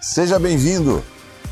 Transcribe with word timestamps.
Seja 0.00 0.38
bem-vindo! 0.38 1.04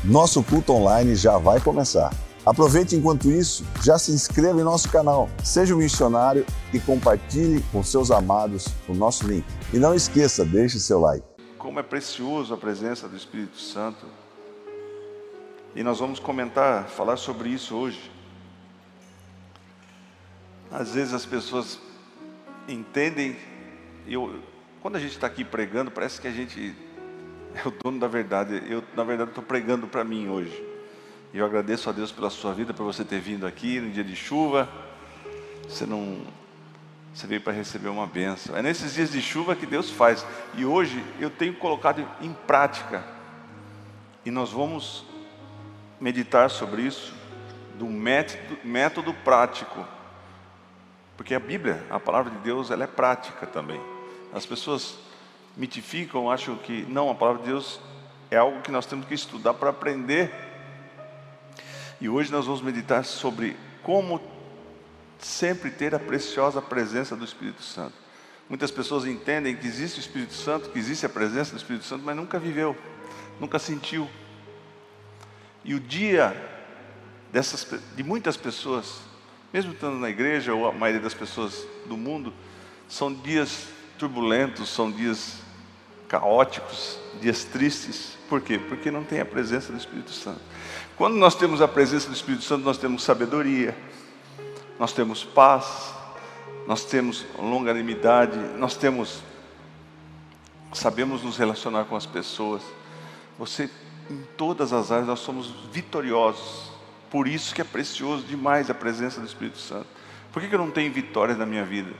Nosso 0.03 0.43
culto 0.43 0.73
online 0.73 1.13
já 1.13 1.37
vai 1.37 1.61
começar. 1.61 2.11
Aproveite 2.43 2.95
enquanto 2.95 3.29
isso, 3.29 3.63
já 3.83 3.99
se 3.99 4.11
inscreva 4.11 4.59
em 4.59 4.63
nosso 4.63 4.91
canal, 4.91 5.29
seja 5.43 5.75
um 5.75 5.77
missionário 5.77 6.43
e 6.73 6.79
compartilhe 6.79 7.63
com 7.71 7.83
seus 7.83 8.09
amados 8.09 8.65
o 8.87 8.93
nosso 8.95 9.27
link. 9.27 9.45
E 9.71 9.77
não 9.77 9.93
esqueça, 9.93 10.43
deixe 10.43 10.79
seu 10.79 10.99
like. 10.99 11.23
Como 11.59 11.79
é 11.79 11.83
precioso 11.83 12.51
a 12.51 12.57
presença 12.57 13.07
do 13.07 13.15
Espírito 13.15 13.59
Santo. 13.59 14.07
E 15.75 15.83
nós 15.83 15.99
vamos 15.99 16.19
comentar, 16.19 16.87
falar 16.87 17.17
sobre 17.17 17.49
isso 17.49 17.75
hoje. 17.75 18.11
Às 20.71 20.95
vezes 20.95 21.13
as 21.13 21.23
pessoas 21.23 21.77
entendem, 22.67 23.37
eu, 24.07 24.39
quando 24.81 24.95
a 24.95 24.99
gente 24.99 25.11
está 25.11 25.27
aqui 25.27 25.45
pregando, 25.45 25.91
parece 25.91 26.19
que 26.19 26.27
a 26.27 26.31
gente 26.31 26.75
é 27.55 27.67
o 27.67 27.71
dono 27.71 27.99
da 27.99 28.07
verdade. 28.07 28.61
Eu, 28.67 28.83
na 28.95 29.03
verdade, 29.03 29.31
estou 29.31 29.43
pregando 29.43 29.87
para 29.87 30.03
mim 30.03 30.29
hoje. 30.29 30.63
E 31.33 31.37
eu 31.37 31.45
agradeço 31.45 31.89
a 31.89 31.93
Deus 31.93 32.11
pela 32.11 32.29
sua 32.29 32.53
vida, 32.53 32.73
por 32.73 32.83
você 32.83 33.03
ter 33.03 33.19
vindo 33.19 33.45
aqui 33.45 33.79
no 33.79 33.91
dia 33.91 34.03
de 34.03 34.15
chuva. 34.15 34.69
Você 35.67 35.85
não. 35.85 36.21
Você 37.13 37.27
veio 37.27 37.41
para 37.41 37.53
receber 37.53 37.89
uma 37.89 38.07
benção. 38.07 38.55
É 38.55 38.61
nesses 38.61 38.93
dias 38.93 39.11
de 39.11 39.21
chuva 39.21 39.55
que 39.55 39.65
Deus 39.65 39.89
faz. 39.89 40.25
E 40.55 40.65
hoje 40.65 41.03
eu 41.19 41.29
tenho 41.29 41.53
colocado 41.55 42.07
em 42.21 42.33
prática. 42.33 43.03
E 44.25 44.31
nós 44.31 44.51
vamos 44.51 45.05
meditar 45.99 46.49
sobre 46.49 46.83
isso, 46.83 47.13
do 47.77 47.85
método, 47.85 48.57
método 48.63 49.13
prático. 49.13 49.85
Porque 51.17 51.33
a 51.33 51.39
Bíblia, 51.39 51.83
a 51.89 51.99
palavra 51.99 52.31
de 52.31 52.37
Deus, 52.37 52.71
ela 52.71 52.83
é 52.83 52.87
prática 52.87 53.45
também. 53.45 53.81
As 54.33 54.45
pessoas 54.45 54.97
mitificam, 55.55 56.29
acham 56.29 56.55
que 56.55 56.83
não, 56.87 57.09
a 57.09 57.15
palavra 57.15 57.41
de 57.41 57.49
Deus 57.49 57.79
é 58.31 58.37
algo 58.37 58.61
que 58.61 58.71
nós 58.71 58.85
temos 58.85 59.07
que 59.07 59.13
estudar 59.13 59.53
para 59.53 59.69
aprender. 59.69 60.31
E 61.99 62.07
hoje 62.07 62.31
nós 62.31 62.45
vamos 62.45 62.61
meditar 62.61 63.03
sobre 63.03 63.57
como 63.83 64.21
sempre 65.19 65.69
ter 65.69 65.93
a 65.93 65.99
preciosa 65.99 66.61
presença 66.61 67.15
do 67.15 67.25
Espírito 67.25 67.61
Santo. 67.61 67.93
Muitas 68.47 68.71
pessoas 68.71 69.05
entendem 69.05 69.55
que 69.55 69.67
existe 69.67 69.99
o 69.99 70.01
Espírito 70.01 70.33
Santo, 70.33 70.69
que 70.69 70.79
existe 70.79 71.05
a 71.05 71.09
presença 71.09 71.51
do 71.51 71.57
Espírito 71.57 71.85
Santo, 71.85 72.03
mas 72.03 72.15
nunca 72.15 72.39
viveu, 72.39 72.75
nunca 73.39 73.59
sentiu. 73.59 74.09
E 75.63 75.75
o 75.75 75.79
dia 75.79 76.35
dessas, 77.31 77.67
de 77.95 78.03
muitas 78.03 78.37
pessoas, 78.37 79.01
mesmo 79.53 79.73
estando 79.73 79.97
na 79.97 80.09
igreja, 80.09 80.53
ou 80.53 80.67
a 80.67 80.71
maioria 80.71 81.01
das 81.01 81.13
pessoas 81.13 81.67
do 81.85 81.95
mundo, 81.95 82.33
são 82.87 83.13
dias 83.13 83.67
turbulentos, 83.99 84.69
são 84.69 84.89
dias 84.89 85.35
caóticos, 86.07 86.97
dias 87.21 87.43
tristes. 87.43 88.17
Por 88.29 88.41
quê? 88.41 88.57
Porque 88.57 88.89
não 88.89 89.03
tem 89.03 89.19
a 89.19 89.25
presença 89.25 89.71
do 89.71 89.77
Espírito 89.77 90.11
Santo. 90.11 90.41
Quando 90.95 91.15
nós 91.15 91.35
temos 91.35 91.61
a 91.61 91.67
presença 91.67 92.07
do 92.07 92.15
Espírito 92.15 92.43
Santo, 92.43 92.63
nós 92.63 92.77
temos 92.77 93.03
sabedoria, 93.03 93.77
nós 94.79 94.93
temos 94.93 95.23
paz, 95.23 95.93
nós 96.65 96.85
temos 96.85 97.25
longanimidade, 97.37 98.37
nós 98.57 98.75
temos 98.75 99.21
sabemos 100.71 101.23
nos 101.23 101.35
relacionar 101.35 101.85
com 101.85 101.95
as 101.95 102.05
pessoas. 102.05 102.61
Você 103.37 103.69
em 104.09 104.23
todas 104.37 104.73
as 104.73 104.91
áreas 104.91 105.07
nós 105.07 105.19
somos 105.19 105.53
vitoriosos. 105.71 106.71
Por 107.09 107.27
isso 107.27 107.53
que 107.53 107.61
é 107.61 107.63
precioso 107.63 108.23
demais 108.23 108.69
a 108.69 108.73
presença 108.73 109.19
do 109.19 109.25
Espírito 109.25 109.57
Santo. 109.57 109.87
Por 110.31 110.41
que, 110.41 110.53
eu 110.53 110.59
não 110.59 110.69
tenho 110.69 110.91
vitórias 110.91 111.37
na 111.37 111.45
minha 111.45 111.65
vida? 111.65 111.91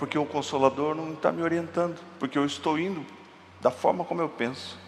Porque 0.00 0.18
o 0.18 0.24
consolador 0.24 0.94
não 0.94 1.12
está 1.12 1.30
me 1.30 1.42
orientando, 1.42 2.00
porque 2.18 2.38
eu 2.38 2.46
estou 2.46 2.78
indo 2.78 3.04
da 3.60 3.70
forma 3.70 4.02
como 4.02 4.22
eu 4.22 4.30
penso. 4.30 4.78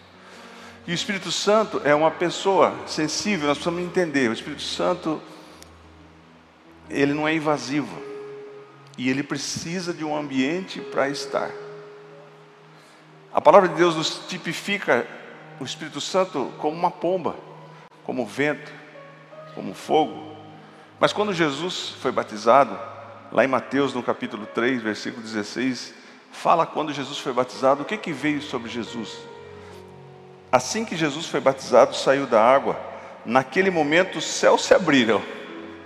E 0.87 0.91
o 0.91 0.95
Espírito 0.95 1.31
Santo 1.31 1.79
é 1.85 1.93
uma 1.93 2.09
pessoa 2.09 2.73
sensível, 2.87 3.47
nós 3.47 3.59
precisamos 3.59 3.87
entender. 3.87 4.27
O 4.27 4.33
Espírito 4.33 4.63
Santo, 4.63 5.21
ele 6.89 7.13
não 7.13 7.27
é 7.27 7.35
invasivo, 7.35 7.95
e 8.97 9.07
ele 9.07 9.21
precisa 9.21 9.93
de 9.93 10.03
um 10.03 10.17
ambiente 10.17 10.81
para 10.81 11.07
estar. 11.07 11.51
A 13.31 13.39
palavra 13.39 13.69
de 13.69 13.75
Deus 13.75 13.95
nos 13.95 14.25
tipifica 14.27 15.05
o 15.59 15.63
Espírito 15.63 16.01
Santo 16.01 16.51
como 16.57 16.75
uma 16.75 16.89
pomba, 16.89 17.35
como 18.03 18.25
vento, 18.25 18.71
como 19.53 19.75
fogo. 19.75 20.35
Mas 20.99 21.13
quando 21.13 21.31
Jesus 21.33 21.89
foi 22.01 22.11
batizado, 22.11 22.92
lá 23.33 23.43
em 23.43 23.47
Mateus, 23.47 23.95
no 23.95 24.03
capítulo 24.03 24.45
3, 24.45 24.83
versículo 24.83 25.23
16, 25.23 25.91
fala 26.31 26.67
quando 26.67 26.93
Jesus 26.93 27.17
foi 27.17 27.33
batizado, 27.33 27.81
o 27.81 27.85
que, 27.85 27.97
que 27.97 28.13
veio 28.13 28.43
sobre 28.43 28.69
Jesus? 28.69 29.17
Assim 30.51 30.85
que 30.85 30.95
Jesus 30.95 31.25
foi 31.25 31.39
batizado, 31.39 31.95
saiu 31.95 32.27
da 32.27 32.39
água, 32.39 32.79
naquele 33.25 33.71
momento 33.71 34.19
os 34.19 34.25
céus 34.25 34.63
se 34.63 34.75
abriram. 34.75 35.19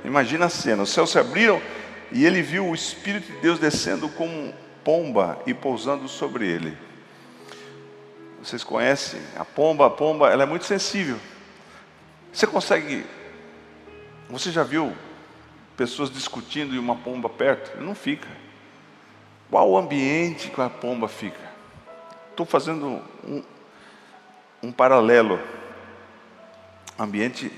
Imagina 0.03 0.47
a 0.47 0.49
cena: 0.49 0.83
os 0.83 0.89
céus 0.89 1.09
se 1.09 1.17
abriram 1.17 1.61
e 2.11 2.25
ele 2.25 2.41
viu 2.41 2.67
o 2.67 2.75
Espírito 2.75 3.31
de 3.31 3.39
Deus 3.39 3.59
descendo 3.59 4.09
como 4.09 4.53
pomba 4.83 5.39
e 5.45 5.53
pousando 5.53 6.09
sobre 6.09 6.45
ele. 6.45 6.77
Vocês 8.43 8.61
conhecem 8.61 9.21
a 9.37 9.45
pomba? 9.45 9.85
A 9.85 9.89
pomba 9.89 10.29
ela 10.29 10.43
é 10.43 10.45
muito 10.45 10.65
sensível. 10.65 11.17
Você 12.33 12.45
consegue. 12.45 13.05
Você 14.29 14.51
já 14.51 14.63
viu 14.63 14.93
pessoas 15.77 16.09
discutindo 16.09 16.73
e 16.73 16.79
uma 16.79 16.95
pomba 16.95 17.29
perto? 17.29 17.79
Não 17.79 17.93
fica. 17.93 18.27
Qual 19.49 19.69
o 19.69 19.77
ambiente 19.77 20.49
que 20.49 20.59
a 20.59 20.69
pomba 20.69 21.07
fica? 21.07 21.39
Estou 22.31 22.45
fazendo 22.45 23.01
um, 23.23 23.43
um 24.61 24.71
paralelo. 24.71 25.39
O 26.97 27.03
ambiente 27.03 27.51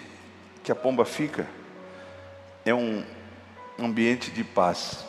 que 0.61 0.71
a 0.71 0.75
pomba 0.75 1.05
fica 1.05 1.47
é 2.65 2.75
um 2.75 3.03
ambiente 3.79 4.29
de 4.29 4.43
paz. 4.43 5.05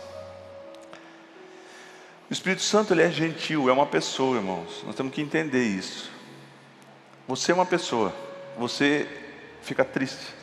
O 2.30 2.32
Espírito 2.32 2.62
Santo 2.62 2.94
ele 2.94 3.02
é 3.02 3.10
gentil, 3.10 3.68
é 3.68 3.72
uma 3.72 3.86
pessoa, 3.86 4.36
irmãos. 4.36 4.84
Nós 4.86 4.94
temos 4.94 5.12
que 5.12 5.20
entender 5.20 5.64
isso. 5.64 6.10
Você 7.26 7.50
é 7.50 7.54
uma 7.54 7.66
pessoa, 7.66 8.14
você 8.56 9.06
fica 9.62 9.84
triste 9.84 10.39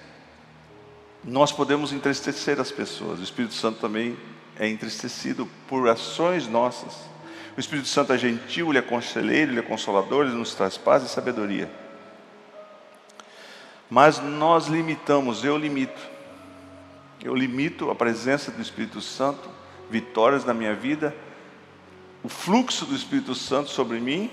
nós 1.24 1.52
podemos 1.52 1.92
entristecer 1.92 2.60
as 2.60 2.72
pessoas. 2.72 3.20
O 3.20 3.24
Espírito 3.24 3.54
Santo 3.54 3.80
também 3.80 4.18
é 4.58 4.68
entristecido 4.68 5.48
por 5.68 5.88
ações 5.90 6.48
nossas. 6.48 6.94
O 7.56 7.60
Espírito 7.60 7.88
Santo 7.88 8.14
é 8.14 8.18
gentil, 8.18 8.70
ele 8.70 8.80
é 8.80 8.82
conselheiro, 8.82 9.52
ele 9.52 9.60
é 9.60 9.64
consolador, 9.64 10.26
ele 10.26 10.36
nos 10.36 10.54
traz 10.54 10.78
paz 10.78 11.04
e 11.04 11.10
sabedoria. 11.10 11.70
Mas 13.90 14.20
nós 14.20 14.68
limitamos, 14.68 15.44
eu 15.44 15.58
limito. 15.58 16.02
Eu 17.24 17.34
limito 17.34 17.90
a 17.90 17.96
presença 17.96 18.52
do 18.52 18.62
Espírito 18.62 19.02
Santo, 19.02 19.50
vitórias 19.90 20.46
na 20.46 20.54
minha 20.54 20.76
vida, 20.76 21.16
o 22.24 22.30
fluxo 22.30 22.86
do 22.86 22.96
Espírito 22.96 23.34
Santo 23.34 23.70
sobre 23.70 24.00
mim, 24.00 24.30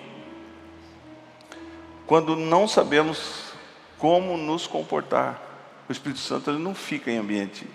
quando 2.07 2.37
não 2.37 2.69
sabemos 2.69 3.53
como 3.99 4.37
nos 4.37 4.67
comportar. 4.67 5.44
O 5.89 5.93
Espírito 5.93 6.21
Santo 6.21 6.51
não 6.53 6.75
fica 6.75 7.11
em 7.11 7.19
ambiente 7.19 7.67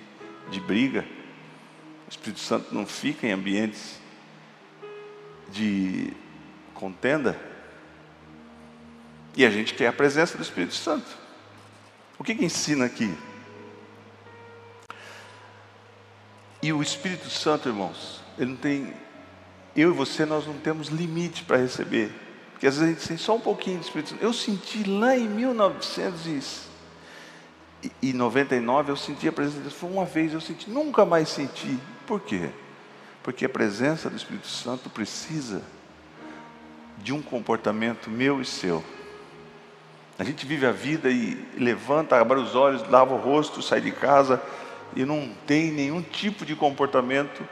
de 0.49 0.59
briga. 0.59 1.05
O 2.07 2.09
Espírito 2.09 2.39
Santo 2.39 2.73
não 2.73 2.85
fica 2.85 3.27
em 3.27 3.31
ambientes 3.31 3.99
de 5.51 6.11
contenda. 6.73 7.39
E 9.35 9.45
a 9.45 9.49
gente 9.49 9.75
quer 9.75 9.87
a 9.87 9.93
presença 9.93 10.37
do 10.37 10.43
Espírito 10.43 10.73
Santo. 10.73 11.07
O 12.17 12.23
que, 12.23 12.33
que 12.33 12.43
ensina 12.43 12.85
aqui? 12.85 13.13
E 16.61 16.73
o 16.73 16.81
Espírito 16.81 17.29
Santo, 17.29 17.69
irmãos, 17.69 18.21
ele 18.37 18.51
não 18.51 18.57
tem. 18.57 18.93
Eu 19.75 19.91
e 19.91 19.93
você, 19.93 20.25
nós 20.25 20.47
não 20.47 20.55
temos 20.55 20.87
limite 20.87 21.43
para 21.43 21.57
receber. 21.57 22.11
Porque 22.51 22.65
às 22.67 22.77
vezes 22.77 22.89
a 22.89 22.93
gente 22.93 23.07
sente 23.07 23.21
só 23.21 23.35
um 23.35 23.39
pouquinho 23.39 23.79
de 23.79 23.85
Espírito 23.85 24.09
Santo. 24.09 24.23
Eu 24.23 24.33
senti 24.33 24.83
lá 24.83 25.15
em 25.15 25.29
1900 25.29 26.68
e 28.01 28.13
99 28.13 28.91
eu 28.91 28.97
senti 28.97 29.27
a 29.27 29.31
presença 29.31 29.57
de 29.57 29.63
Deus. 29.63 29.73
Foi 29.73 29.89
uma 29.89 30.05
vez 30.05 30.33
eu 30.33 30.41
senti, 30.41 30.69
nunca 30.69 31.05
mais 31.05 31.29
senti. 31.29 31.79
Por 32.05 32.19
quê? 32.19 32.49
Porque 33.23 33.45
a 33.45 33.49
presença 33.49 34.09
do 34.09 34.15
Espírito 34.15 34.47
Santo 34.47 34.89
precisa 34.89 35.61
de 36.97 37.13
um 37.13 37.21
comportamento 37.21 38.09
meu 38.09 38.41
e 38.41 38.45
seu. 38.45 38.83
A 40.17 40.23
gente 40.23 40.45
vive 40.45 40.65
a 40.65 40.71
vida 40.71 41.09
e 41.09 41.47
levanta, 41.57 42.19
abre 42.19 42.39
os 42.39 42.53
olhos, 42.53 42.87
lava 42.89 43.13
o 43.13 43.17
rosto, 43.17 43.61
sai 43.61 43.79
de 43.79 43.91
casa 43.91 44.41
e 44.95 45.05
não 45.05 45.29
tem 45.47 45.71
nenhum 45.71 46.01
tipo 46.01 46.45
de 46.45 46.55
comportamento 46.55 47.47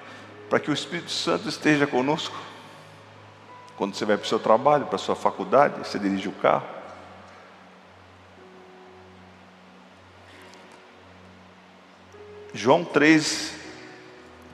para 0.49 0.59
que 0.59 0.69
o 0.69 0.73
Espírito 0.73 1.11
Santo 1.11 1.47
esteja 1.47 1.87
conosco. 1.87 2.35
Quando 3.77 3.95
você 3.95 4.03
vai 4.03 4.17
para 4.17 4.25
o 4.25 4.27
seu 4.27 4.39
trabalho, 4.39 4.85
para 4.85 4.95
a 4.95 4.99
sua 4.99 5.15
faculdade, 5.15 5.77
você 5.79 5.97
dirige 5.97 6.27
o 6.27 6.33
carro, 6.33 6.65
João 12.57 12.83
3, 12.83 13.53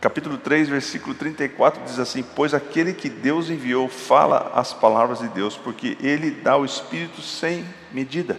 capítulo 0.01 0.37
3, 0.37 0.67
versículo 0.67 1.15
34 1.15 1.85
diz 1.85 1.97
assim: 1.99 2.21
Pois 2.21 2.53
aquele 2.53 2.93
que 2.93 3.07
Deus 3.07 3.49
enviou 3.49 3.87
fala 3.87 4.51
as 4.53 4.73
palavras 4.73 5.19
de 5.19 5.29
Deus, 5.29 5.55
porque 5.55 5.97
ele 6.01 6.29
dá 6.29 6.57
o 6.57 6.65
Espírito 6.65 7.21
sem 7.21 7.65
medida. 7.93 8.37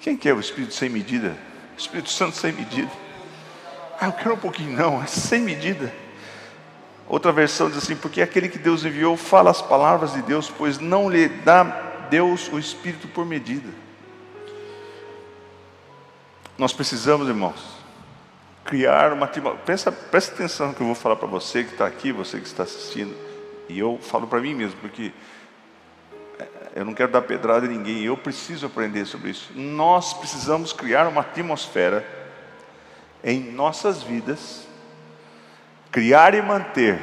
Quem 0.00 0.16
quer 0.16 0.32
o 0.32 0.40
Espírito 0.40 0.72
sem 0.72 0.88
medida? 0.88 1.36
O 1.76 1.78
Espírito 1.78 2.08
Santo 2.08 2.34
sem 2.34 2.50
medida. 2.50 2.90
Ah, 4.00 4.06
eu 4.06 4.12
quero 4.12 4.34
um 4.34 4.38
pouquinho, 4.38 4.74
não, 4.74 5.02
é 5.02 5.06
sem 5.06 5.42
medida. 5.42 5.92
Outra 7.06 7.30
versão 7.30 7.68
diz 7.68 7.76
assim: 7.76 7.94
Porque 7.94 8.22
aquele 8.22 8.48
que 8.48 8.58
Deus 8.58 8.86
enviou 8.86 9.18
fala 9.18 9.50
as 9.50 9.60
palavras 9.60 10.14
de 10.14 10.22
Deus, 10.22 10.50
pois 10.50 10.78
não 10.78 11.10
lhe 11.10 11.28
dá 11.28 11.62
Deus 12.08 12.48
o 12.50 12.58
Espírito 12.58 13.06
por 13.06 13.26
medida. 13.26 13.68
Nós 16.56 16.72
precisamos, 16.72 17.28
irmãos, 17.28 17.83
criar 18.64 19.12
uma 19.12 19.26
pensa, 19.26 19.92
presta 19.92 20.34
atenção 20.34 20.68
no 20.68 20.74
que 20.74 20.80
eu 20.80 20.86
vou 20.86 20.94
falar 20.94 21.16
para 21.16 21.28
você 21.28 21.62
que 21.62 21.72
está 21.72 21.86
aqui, 21.86 22.10
você 22.10 22.40
que 22.40 22.46
está 22.46 22.62
assistindo, 22.62 23.14
e 23.68 23.78
eu 23.78 23.98
falo 24.00 24.26
para 24.26 24.40
mim 24.40 24.54
mesmo, 24.54 24.80
porque 24.80 25.12
é, 26.38 26.48
eu 26.76 26.84
não 26.84 26.94
quero 26.94 27.12
dar 27.12 27.22
pedrada 27.22 27.66
em 27.66 27.68
ninguém, 27.68 28.02
eu 28.02 28.16
preciso 28.16 28.66
aprender 28.66 29.04
sobre 29.04 29.30
isso. 29.30 29.52
Nós 29.54 30.14
precisamos 30.14 30.72
criar 30.72 31.06
uma 31.06 31.20
atmosfera 31.20 32.04
em 33.22 33.52
nossas 33.52 34.02
vidas, 34.02 34.66
criar 35.90 36.34
e 36.34 36.42
manter. 36.42 36.98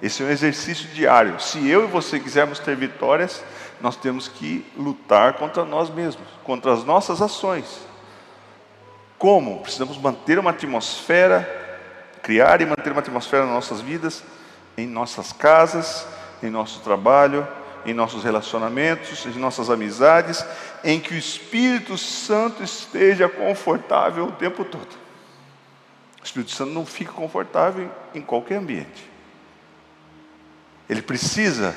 Esse 0.00 0.22
é 0.22 0.26
um 0.26 0.30
exercício 0.30 0.88
diário. 0.90 1.40
Se 1.40 1.68
eu 1.68 1.84
e 1.84 1.86
você 1.86 2.20
quisermos 2.20 2.58
ter 2.58 2.76
vitórias, 2.76 3.42
nós 3.80 3.96
temos 3.96 4.28
que 4.28 4.64
lutar 4.76 5.34
contra 5.34 5.64
nós 5.64 5.90
mesmos, 5.90 6.26
contra 6.44 6.72
as 6.72 6.84
nossas 6.84 7.20
ações. 7.20 7.86
Como? 9.18 9.60
Precisamos 9.60 9.96
manter 9.98 10.38
uma 10.38 10.50
atmosfera, 10.50 11.48
criar 12.22 12.60
e 12.60 12.66
manter 12.66 12.92
uma 12.92 13.00
atmosfera 13.00 13.44
nas 13.44 13.54
nossas 13.54 13.80
vidas, 13.80 14.22
em 14.76 14.86
nossas 14.86 15.32
casas, 15.32 16.06
em 16.42 16.50
nosso 16.50 16.80
trabalho, 16.80 17.46
em 17.86 17.94
nossos 17.94 18.24
relacionamentos, 18.24 19.24
em 19.24 19.38
nossas 19.38 19.70
amizades, 19.70 20.44
em 20.84 21.00
que 21.00 21.14
o 21.14 21.16
Espírito 21.16 21.96
Santo 21.96 22.62
esteja 22.62 23.28
confortável 23.28 24.26
o 24.26 24.32
tempo 24.32 24.64
todo. 24.64 25.06
O 26.20 26.24
Espírito 26.24 26.50
Santo 26.50 26.72
não 26.72 26.84
fica 26.84 27.12
confortável 27.12 27.90
em 28.14 28.20
qualquer 28.20 28.56
ambiente. 28.56 29.08
Ele 30.88 31.00
precisa 31.00 31.74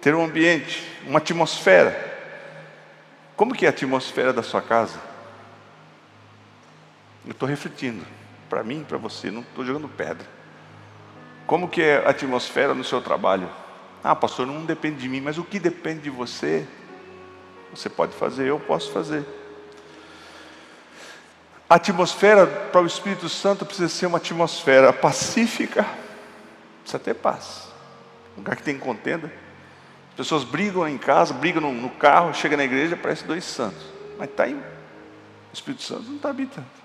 ter 0.00 0.14
um 0.14 0.24
ambiente, 0.24 0.82
uma 1.06 1.18
atmosfera. 1.18 2.12
Como 3.36 3.54
que 3.54 3.66
é 3.66 3.68
a 3.68 3.70
atmosfera 3.70 4.32
da 4.32 4.42
sua 4.42 4.62
casa? 4.62 5.13
Eu 7.26 7.32
estou 7.32 7.48
refletindo, 7.48 8.04
para 8.50 8.62
mim, 8.62 8.84
para 8.86 8.98
você, 8.98 9.30
não 9.30 9.40
estou 9.40 9.64
jogando 9.64 9.88
pedra. 9.88 10.26
Como 11.46 11.68
que 11.68 11.82
é 11.82 12.04
a 12.06 12.10
atmosfera 12.10 12.74
no 12.74 12.84
seu 12.84 13.00
trabalho? 13.00 13.48
Ah, 14.02 14.14
pastor, 14.14 14.46
não 14.46 14.64
depende 14.64 15.00
de 15.00 15.08
mim, 15.08 15.20
mas 15.20 15.38
o 15.38 15.44
que 15.44 15.58
depende 15.58 16.02
de 16.02 16.10
você, 16.10 16.66
você 17.70 17.88
pode 17.88 18.14
fazer, 18.14 18.46
eu 18.46 18.60
posso 18.60 18.92
fazer. 18.92 19.24
A 21.68 21.76
atmosfera 21.76 22.46
para 22.46 22.82
o 22.82 22.86
Espírito 22.86 23.28
Santo 23.28 23.64
precisa 23.64 23.88
ser 23.88 24.04
uma 24.04 24.18
atmosfera 24.18 24.92
pacífica, 24.92 25.86
precisa 26.82 26.98
ter 26.98 27.14
paz. 27.14 27.68
Um 28.34 28.40
lugar 28.40 28.56
que 28.56 28.62
tem 28.62 28.78
contenda. 28.78 29.32
As 30.10 30.16
pessoas 30.16 30.44
brigam 30.44 30.86
em 30.86 30.98
casa, 30.98 31.32
brigam 31.32 31.62
no, 31.62 31.72
no 31.72 31.90
carro, 31.90 32.34
chega 32.34 32.56
na 32.56 32.64
igreja, 32.64 32.96
parece 32.96 33.24
dois 33.24 33.44
santos. 33.44 33.82
Mas 34.18 34.28
está 34.28 34.44
aí. 34.44 34.54
O 34.54 35.54
Espírito 35.54 35.82
Santo 35.82 36.02
não 36.02 36.16
está 36.16 36.28
habitando 36.28 36.83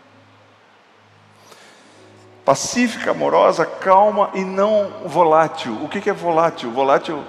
pacífica, 2.50 3.12
amorosa, 3.12 3.64
calma 3.64 4.32
e 4.34 4.44
não 4.44 4.90
volátil. 5.06 5.84
O 5.84 5.88
que 5.88 6.10
é 6.10 6.14
volátil? 6.14 6.72
Volátil, 6.72 7.24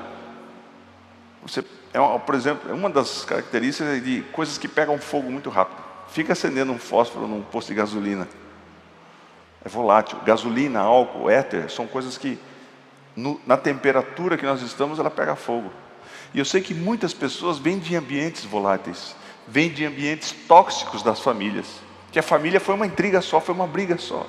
você, 1.43 1.62
é 1.93 2.00
uma, 2.00 2.19
por 2.19 2.34
exemplo, 2.34 2.70
é 2.70 2.72
uma 2.72 2.88
das 2.88 3.22
características 3.26 4.02
de 4.02 4.22
coisas 4.32 4.56
que 4.56 4.67
pegam 4.67 4.96
fogo 4.96 5.31
muito 5.31 5.50
rápido. 5.50 5.76
Fica 6.08 6.32
acendendo 6.32 6.72
um 6.72 6.78
fósforo 6.78 7.28
num 7.28 7.43
posto 7.43 7.69
de 7.69 7.75
gasolina. 7.75 8.26
É 9.62 9.69
volátil. 9.69 10.19
Gasolina, 10.25 10.81
álcool, 10.81 11.28
éter, 11.28 11.70
são 11.70 11.87
coisas 11.87 12.17
que 12.17 12.38
no, 13.14 13.38
na 13.46 13.58
temperatura 13.58 14.38
que 14.38 14.46
nós 14.46 14.62
estamos, 14.62 14.99
ela 14.99 15.11
pega 15.11 15.37
fogo. 15.37 15.70
E 16.32 16.38
eu 16.38 16.46
sei 16.46 16.62
que 16.62 16.72
muitas 16.72 17.12
pessoas 17.12 17.58
vêm 17.58 17.78
de 17.78 17.94
ambientes 17.94 18.46
voláteis, 18.46 19.14
vêm 19.46 19.69
de 19.69 19.84
ambientes 19.84 20.34
tóxicos 20.49 21.02
das 21.02 21.20
famílias. 21.20 21.67
Que 22.11 22.19
a 22.19 22.22
família 22.22 22.58
foi 22.58 22.75
uma 22.75 22.87
intriga 22.87 23.20
só, 23.20 23.38
foi 23.38 23.55
uma 23.55 23.67
briga 23.67 23.99
só. 23.99 24.26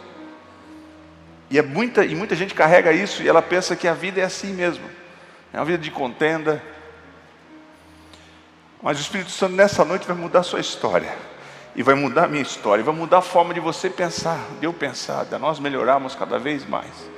E, 1.51 1.59
é 1.59 1.61
muita, 1.61 2.05
e 2.05 2.15
muita 2.15 2.33
gente 2.33 2.55
carrega 2.55 2.93
isso 2.93 3.21
e 3.21 3.27
ela 3.27 3.41
pensa 3.41 3.75
que 3.75 3.85
a 3.85 3.93
vida 3.93 4.21
é 4.21 4.23
assim 4.23 4.53
mesmo. 4.53 4.89
É 5.51 5.57
uma 5.59 5.65
vida 5.65 5.83
de 5.83 5.91
contenda. 5.91 6.63
Mas 8.81 8.97
o 8.97 9.01
Espírito 9.01 9.31
Santo 9.31 9.53
nessa 9.53 9.83
noite 9.83 10.07
vai 10.07 10.15
mudar 10.15 10.39
a 10.39 10.43
sua 10.43 10.61
história. 10.61 11.13
E 11.75 11.83
vai 11.83 11.93
mudar 11.93 12.23
a 12.23 12.27
minha 12.29 12.41
história. 12.41 12.81
Vai 12.81 12.95
mudar 12.95 13.17
a 13.17 13.21
forma 13.21 13.53
de 13.53 13.59
você 13.59 13.89
pensar, 13.89 14.39
de 14.61 14.65
eu 14.65 14.71
pensar, 14.71 15.25
de 15.25 15.37
nós 15.37 15.59
melhorarmos 15.59 16.15
cada 16.15 16.39
vez 16.39 16.65
mais. 16.65 17.09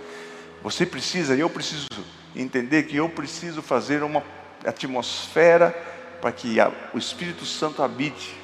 Você 0.63 0.83
precisa, 0.83 1.35
e 1.35 1.39
eu 1.39 1.49
preciso 1.49 1.87
entender 2.35 2.83
que 2.83 2.97
eu 2.97 3.07
preciso 3.07 3.61
fazer 3.61 4.01
uma 4.01 4.23
atmosfera 4.65 5.71
para 6.19 6.31
que 6.31 6.59
a, 6.59 6.71
o 6.91 6.97
Espírito 6.97 7.45
Santo 7.45 7.83
habite. 7.83 8.35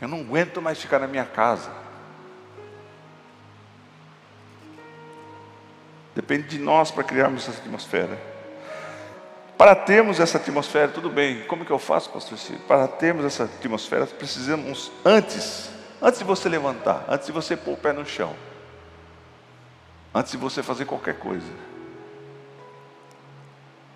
Eu 0.00 0.06
não 0.06 0.20
aguento 0.20 0.62
mais 0.62 0.80
ficar 0.80 1.00
na 1.00 1.08
minha 1.08 1.24
casa. 1.24 1.89
Depende 6.20 6.48
de 6.48 6.58
nós 6.58 6.90
para 6.90 7.02
criarmos 7.02 7.48
essa 7.48 7.58
atmosfera. 7.58 8.20
Para 9.56 9.74
termos 9.74 10.20
essa 10.20 10.36
atmosfera, 10.36 10.88
tudo 10.88 11.08
bem, 11.08 11.46
como 11.46 11.64
que 11.64 11.70
eu 11.70 11.78
faço, 11.78 12.10
pastor 12.10 12.36
Ciro? 12.36 12.58
Para 12.68 12.86
termos 12.86 13.24
essa 13.24 13.44
atmosfera, 13.44 14.06
precisamos 14.06 14.92
antes, 15.02 15.70
antes 16.00 16.18
de 16.18 16.24
você 16.26 16.46
levantar, 16.46 17.06
antes 17.08 17.26
de 17.26 17.32
você 17.32 17.56
pôr 17.56 17.72
o 17.72 17.76
pé 17.78 17.94
no 17.94 18.04
chão, 18.04 18.36
antes 20.14 20.32
de 20.32 20.36
você 20.36 20.62
fazer 20.62 20.84
qualquer 20.84 21.18
coisa, 21.18 21.50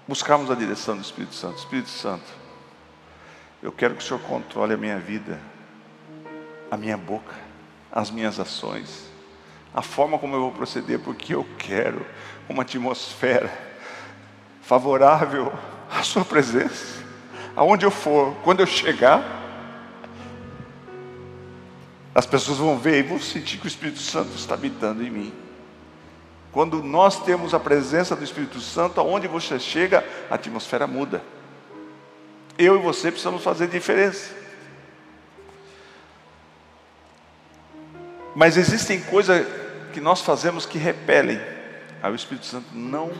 buscarmos 0.08 0.50
a 0.50 0.54
direção 0.54 0.96
do 0.96 1.02
Espírito 1.02 1.34
Santo. 1.34 1.58
Espírito 1.58 1.90
Santo, 1.90 2.32
eu 3.62 3.70
quero 3.70 3.96
que 3.96 4.02
o 4.02 4.06
Senhor 4.06 4.20
controle 4.20 4.72
a 4.72 4.78
minha 4.78 4.98
vida, 4.98 5.38
a 6.70 6.76
minha 6.78 6.96
boca, 6.96 7.34
as 7.92 8.10
minhas 8.10 8.40
ações 8.40 9.12
a 9.74 9.82
forma 9.82 10.18
como 10.18 10.36
eu 10.36 10.40
vou 10.40 10.52
proceder, 10.52 11.00
porque 11.00 11.34
eu 11.34 11.44
quero 11.58 12.06
uma 12.48 12.62
atmosfera 12.62 13.52
favorável 14.62 15.52
à 15.90 16.02
Sua 16.04 16.24
presença, 16.24 17.02
aonde 17.56 17.84
eu 17.84 17.90
for, 17.90 18.34
quando 18.44 18.60
eu 18.60 18.66
chegar, 18.66 19.42
as 22.14 22.24
pessoas 22.24 22.58
vão 22.58 22.78
ver 22.78 23.00
e 23.00 23.02
vão 23.02 23.18
sentir 23.18 23.58
que 23.58 23.66
o 23.66 23.68
Espírito 23.68 23.98
Santo 23.98 24.36
está 24.36 24.54
habitando 24.54 25.02
em 25.02 25.10
mim. 25.10 25.34
Quando 26.52 26.80
nós 26.80 27.20
temos 27.24 27.52
a 27.52 27.58
presença 27.58 28.14
do 28.14 28.22
Espírito 28.22 28.60
Santo, 28.60 29.00
aonde 29.00 29.26
você 29.26 29.58
chega, 29.58 30.06
a 30.30 30.36
atmosfera 30.36 30.86
muda. 30.86 31.20
Eu 32.56 32.76
e 32.76 32.78
você 32.78 33.10
precisamos 33.10 33.42
fazer 33.42 33.66
diferença. 33.66 34.30
Mas 38.36 38.56
existem 38.56 39.00
coisas 39.00 39.63
que 39.94 40.00
nós 40.00 40.20
fazemos 40.20 40.66
que 40.66 40.76
repelem, 40.76 41.40
aí 42.02 42.10
o 42.10 42.16
Espírito 42.16 42.46
Santo 42.46 42.66
não, 42.72 43.12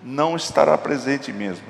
não 0.00 0.36
estará 0.36 0.78
presente 0.78 1.32
mesmo. 1.32 1.66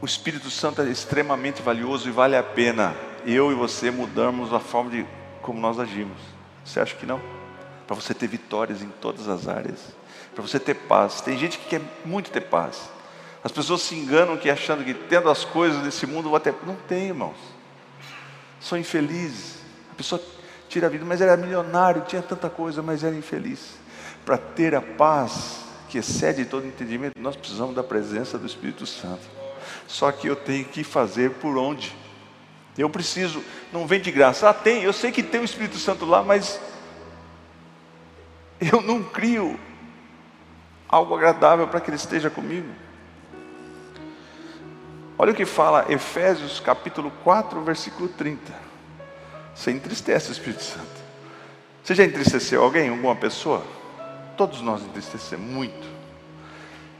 O 0.00 0.06
Espírito 0.06 0.50
Santo 0.50 0.80
é 0.80 0.88
extremamente 0.88 1.60
valioso 1.60 2.08
e 2.08 2.10
vale 2.10 2.36
a 2.36 2.42
pena 2.42 2.96
eu 3.26 3.52
e 3.52 3.54
você 3.54 3.90
mudarmos 3.90 4.50
a 4.52 4.58
forma 4.58 4.90
de 4.90 5.06
como 5.42 5.60
nós 5.60 5.78
agimos. 5.78 6.16
Você 6.64 6.80
acha 6.80 6.96
que 6.96 7.04
não? 7.04 7.20
Para 7.86 7.96
você 7.96 8.14
ter 8.14 8.28
vitórias 8.28 8.80
em 8.80 8.88
todas 8.88 9.28
as 9.28 9.46
áreas, 9.46 9.94
para 10.34 10.40
você 10.40 10.58
ter 10.58 10.74
paz. 10.74 11.20
Tem 11.20 11.36
gente 11.36 11.58
que 11.58 11.68
quer 11.68 11.82
muito 12.02 12.30
ter 12.30 12.40
paz. 12.40 12.90
As 13.44 13.52
pessoas 13.52 13.82
se 13.82 13.94
enganam 13.94 14.38
que 14.38 14.48
achando 14.48 14.82
que 14.82 14.94
tendo 14.94 15.28
as 15.28 15.44
coisas 15.44 15.82
desse 15.82 16.06
mundo 16.06 16.30
vai 16.30 16.40
ter. 16.40 16.54
Não 16.66 16.76
tem, 16.88 17.08
irmãos. 17.08 17.36
São 18.58 18.78
infelizes. 18.78 19.58
A 19.92 19.94
pessoa 19.94 20.20
tira 20.72 20.86
a 20.86 20.90
vida, 20.90 21.04
mas 21.04 21.20
era 21.20 21.36
milionário, 21.36 22.02
tinha 22.08 22.22
tanta 22.22 22.48
coisa, 22.48 22.82
mas 22.82 23.04
era 23.04 23.14
infeliz. 23.14 23.74
Para 24.24 24.38
ter 24.38 24.74
a 24.74 24.80
paz 24.80 25.60
que 25.86 25.98
excede 25.98 26.46
todo 26.46 26.66
entendimento, 26.66 27.12
nós 27.20 27.36
precisamos 27.36 27.74
da 27.74 27.82
presença 27.82 28.38
do 28.38 28.46
Espírito 28.46 28.86
Santo. 28.86 29.20
Só 29.86 30.10
que 30.10 30.26
eu 30.26 30.34
tenho 30.34 30.64
que 30.64 30.82
fazer 30.82 31.32
por 31.32 31.58
onde? 31.58 31.94
Eu 32.78 32.88
preciso, 32.88 33.44
não 33.70 33.86
vem 33.86 34.00
de 34.00 34.10
graça. 34.10 34.48
Ah, 34.48 34.54
tem, 34.54 34.82
eu 34.82 34.94
sei 34.94 35.12
que 35.12 35.22
tem 35.22 35.42
o 35.42 35.44
Espírito 35.44 35.76
Santo 35.76 36.06
lá, 36.06 36.22
mas 36.22 36.58
eu 38.58 38.80
não 38.80 39.02
crio 39.02 39.60
algo 40.88 41.14
agradável 41.14 41.68
para 41.68 41.80
que 41.80 41.90
ele 41.90 41.96
esteja 41.96 42.30
comigo. 42.30 42.68
Olha 45.18 45.32
o 45.32 45.34
que 45.34 45.44
fala 45.44 45.84
Efésios 45.92 46.60
capítulo 46.60 47.12
4, 47.22 47.60
versículo 47.60 48.08
30. 48.08 48.71
Você 49.54 49.70
entristece 49.70 50.30
o 50.30 50.32
Espírito 50.32 50.62
Santo. 50.62 51.02
Você 51.82 51.94
já 51.94 52.04
entristeceu 52.04 52.62
alguém, 52.62 52.88
alguma 52.88 53.16
pessoa? 53.16 53.64
Todos 54.36 54.60
nós 54.60 54.82
entristecemos 54.82 55.46
muito. 55.46 55.86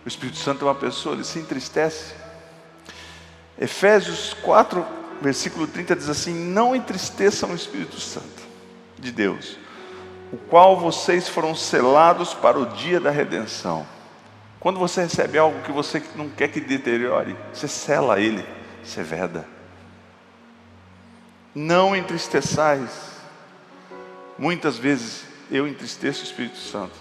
O 0.04 0.08
Espírito 0.08 0.38
Santo 0.38 0.64
é 0.64 0.68
uma 0.68 0.74
pessoa, 0.74 1.14
ele 1.14 1.24
se 1.24 1.38
entristece. 1.38 2.14
Efésios 3.60 4.34
4, 4.42 4.84
versículo 5.20 5.66
30 5.66 5.94
diz 5.94 6.08
assim: 6.08 6.34
Não 6.34 6.74
entristeçam 6.74 7.50
o 7.50 7.54
Espírito 7.54 8.00
Santo 8.00 8.42
de 8.98 9.12
Deus, 9.12 9.56
o 10.32 10.36
qual 10.36 10.76
vocês 10.76 11.28
foram 11.28 11.54
selados 11.54 12.34
para 12.34 12.58
o 12.58 12.66
dia 12.66 12.98
da 12.98 13.10
redenção. 13.10 13.86
Quando 14.58 14.78
você 14.78 15.02
recebe 15.02 15.38
algo 15.38 15.60
que 15.62 15.72
você 15.72 16.02
não 16.14 16.28
quer 16.28 16.48
que 16.48 16.60
deteriore, 16.60 17.36
você 17.52 17.66
sela 17.66 18.20
ele, 18.20 18.44
você 18.82 19.02
veda. 19.02 19.46
Não 21.54 21.94
entristeçais. 21.94 23.12
Muitas 24.38 24.78
vezes 24.78 25.24
eu 25.50 25.68
entristeço 25.68 26.22
o 26.22 26.24
Espírito 26.24 26.56
Santo. 26.56 26.94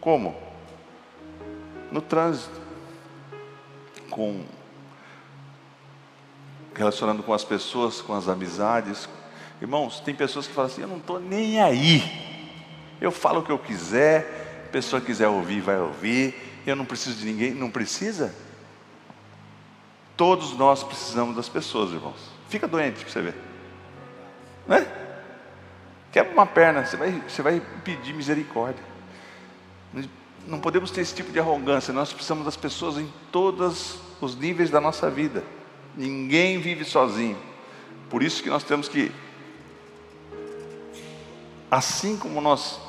Como? 0.00 0.36
No 1.90 2.00
trânsito. 2.00 2.60
Com 4.10 4.44
relacionando 6.74 7.22
com 7.22 7.32
as 7.32 7.44
pessoas, 7.44 8.00
com 8.00 8.14
as 8.14 8.28
amizades. 8.28 9.08
Irmãos, 9.60 10.00
tem 10.00 10.14
pessoas 10.14 10.46
que 10.46 10.52
falam 10.52 10.70
assim: 10.70 10.82
eu 10.82 10.88
não 10.88 10.98
estou 10.98 11.20
nem 11.20 11.60
aí. 11.60 12.02
Eu 13.00 13.10
falo 13.10 13.40
o 13.40 13.42
que 13.42 13.52
eu 13.52 13.58
quiser, 13.58 14.66
a 14.68 14.72
pessoa 14.72 15.00
quiser 15.00 15.28
ouvir, 15.28 15.60
vai 15.60 15.78
ouvir. 15.78 16.34
Eu 16.66 16.76
não 16.76 16.84
preciso 16.84 17.18
de 17.18 17.26
ninguém. 17.26 17.54
Não 17.54 17.70
precisa? 17.70 18.34
Todos 20.16 20.56
nós 20.56 20.82
precisamos 20.82 21.36
das 21.36 21.48
pessoas, 21.48 21.92
irmãos. 21.92 22.30
Fica 22.48 22.68
doente 22.68 23.00
para 23.00 23.12
você 23.12 23.20
ver. 23.20 23.53
Né? 24.66 24.86
Quebra 26.12 26.32
uma 26.32 26.46
perna, 26.46 26.86
você 26.86 26.96
vai, 26.96 27.10
você 27.28 27.42
vai 27.42 27.62
pedir 27.82 28.14
misericórdia. 28.14 28.84
Não 30.46 30.60
podemos 30.60 30.90
ter 30.90 31.00
esse 31.00 31.14
tipo 31.14 31.32
de 31.32 31.40
arrogância. 31.40 31.92
Nós 31.92 32.12
precisamos 32.12 32.44
das 32.44 32.56
pessoas 32.56 32.98
em 32.98 33.12
todos 33.32 33.98
os 34.20 34.36
níveis 34.36 34.70
da 34.70 34.80
nossa 34.80 35.10
vida. 35.10 35.42
Ninguém 35.96 36.60
vive 36.60 36.84
sozinho. 36.84 37.36
Por 38.10 38.22
isso 38.22 38.42
que 38.42 38.50
nós 38.50 38.62
temos 38.62 38.88
que, 38.88 39.10
assim 41.70 42.16
como 42.16 42.40
nós 42.40 42.80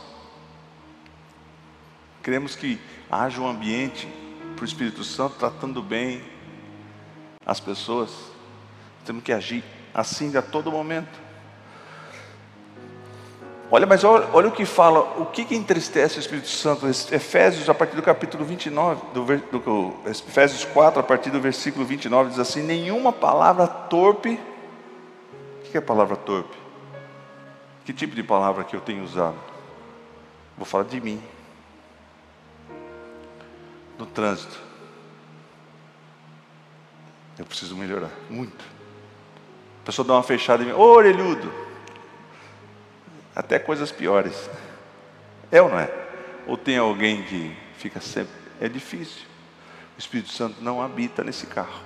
queremos 2.21 2.55
que 2.55 2.79
haja 3.09 3.39
um 3.39 3.47
ambiente 3.47 4.07
para 4.55 4.63
o 4.63 4.65
Espírito 4.65 5.03
Santo 5.03 5.35
tratando 5.35 5.81
bem 5.81 6.23
as 7.45 7.59
pessoas, 7.59 8.11
temos 9.05 9.23
que 9.23 9.31
agir 9.31 9.63
assim 9.93 10.35
a 10.35 10.41
todo 10.41 10.71
momento. 10.71 11.24
Olha, 13.71 13.87
mas 13.87 14.03
olha, 14.03 14.27
olha, 14.31 14.47
o 14.47 14.51
que 14.51 14.63
fala, 14.63 14.99
o 15.19 15.25
que, 15.25 15.43
que 15.43 15.55
entristece 15.55 16.17
o 16.17 16.19
Espírito 16.19 16.47
Santo? 16.47 16.87
Efésios, 16.87 17.67
a 17.67 17.73
partir 17.73 17.95
do 17.95 18.03
capítulo 18.03 18.45
29, 18.45 19.01
do, 19.11 19.59
do, 19.59 19.93
Efésios 20.05 20.63
4, 20.65 20.99
a 20.99 21.03
partir 21.03 21.31
do 21.31 21.41
versículo 21.41 21.83
29, 21.83 22.29
diz 22.29 22.39
assim: 22.39 22.61
Nenhuma 22.61 23.11
palavra 23.11 23.65
torpe. 23.67 24.39
O 25.59 25.71
que 25.71 25.77
é 25.77 25.81
palavra 25.81 26.15
torpe? 26.15 26.55
Que 27.83 27.91
tipo 27.91 28.15
de 28.15 28.21
palavra 28.21 28.63
que 28.63 28.75
eu 28.75 28.81
tenho 28.81 29.03
usado? 29.03 29.35
Vou 30.55 30.65
falar 30.65 30.83
de 30.83 31.01
mim. 31.01 31.21
No 33.97 34.05
trânsito. 34.05 34.59
Eu 37.37 37.45
preciso 37.45 37.75
melhorar, 37.75 38.11
muito. 38.29 38.63
A 39.81 39.85
pessoa 39.85 40.07
dá 40.07 40.13
uma 40.13 40.23
fechada 40.23 40.63
em 40.63 40.67
mim, 40.67 40.71
ô 40.71 40.81
orelhudo 40.81 41.64
até 43.35 43.59
coisas 43.59 43.91
piores. 43.91 44.49
É 45.51 45.61
ou 45.61 45.69
não 45.69 45.79
é? 45.79 45.91
Ou 46.47 46.55
tem 46.55 46.77
alguém 46.77 47.23
que 47.23 47.55
fica 47.77 47.99
sempre. 47.99 48.33
É 48.61 48.69
difícil. 48.69 49.23
O 49.95 49.99
Espírito 49.99 50.29
Santo 50.29 50.61
não 50.61 50.81
habita 50.81 51.23
nesse 51.23 51.45
carro. 51.47 51.83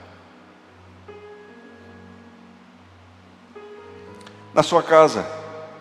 Na 4.53 4.63
sua 4.63 4.83
casa, 4.83 5.25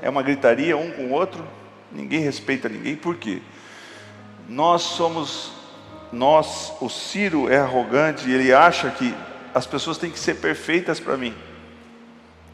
é 0.01 0.09
uma 0.09 0.23
gritaria 0.23 0.77
um 0.77 0.91
com 0.91 1.07
o 1.07 1.11
outro, 1.11 1.47
ninguém 1.91 2.21
respeita 2.21 2.69
ninguém, 2.69 2.95
por 2.95 3.17
quê? 3.17 3.41
Nós 4.47 4.83
somos, 4.83 5.53
nós, 6.13 6.73
o 6.81 6.89
Ciro 6.89 7.51
é 7.51 7.59
arrogante 7.59 8.31
ele 8.31 8.53
acha 8.53 8.91
que 8.91 9.15
as 9.55 9.67
pessoas 9.67 9.97
têm 9.97 10.11
que 10.11 10.19
ser 10.19 10.35
perfeitas 10.35 11.01
para 11.01 11.17
mim, 11.17 11.35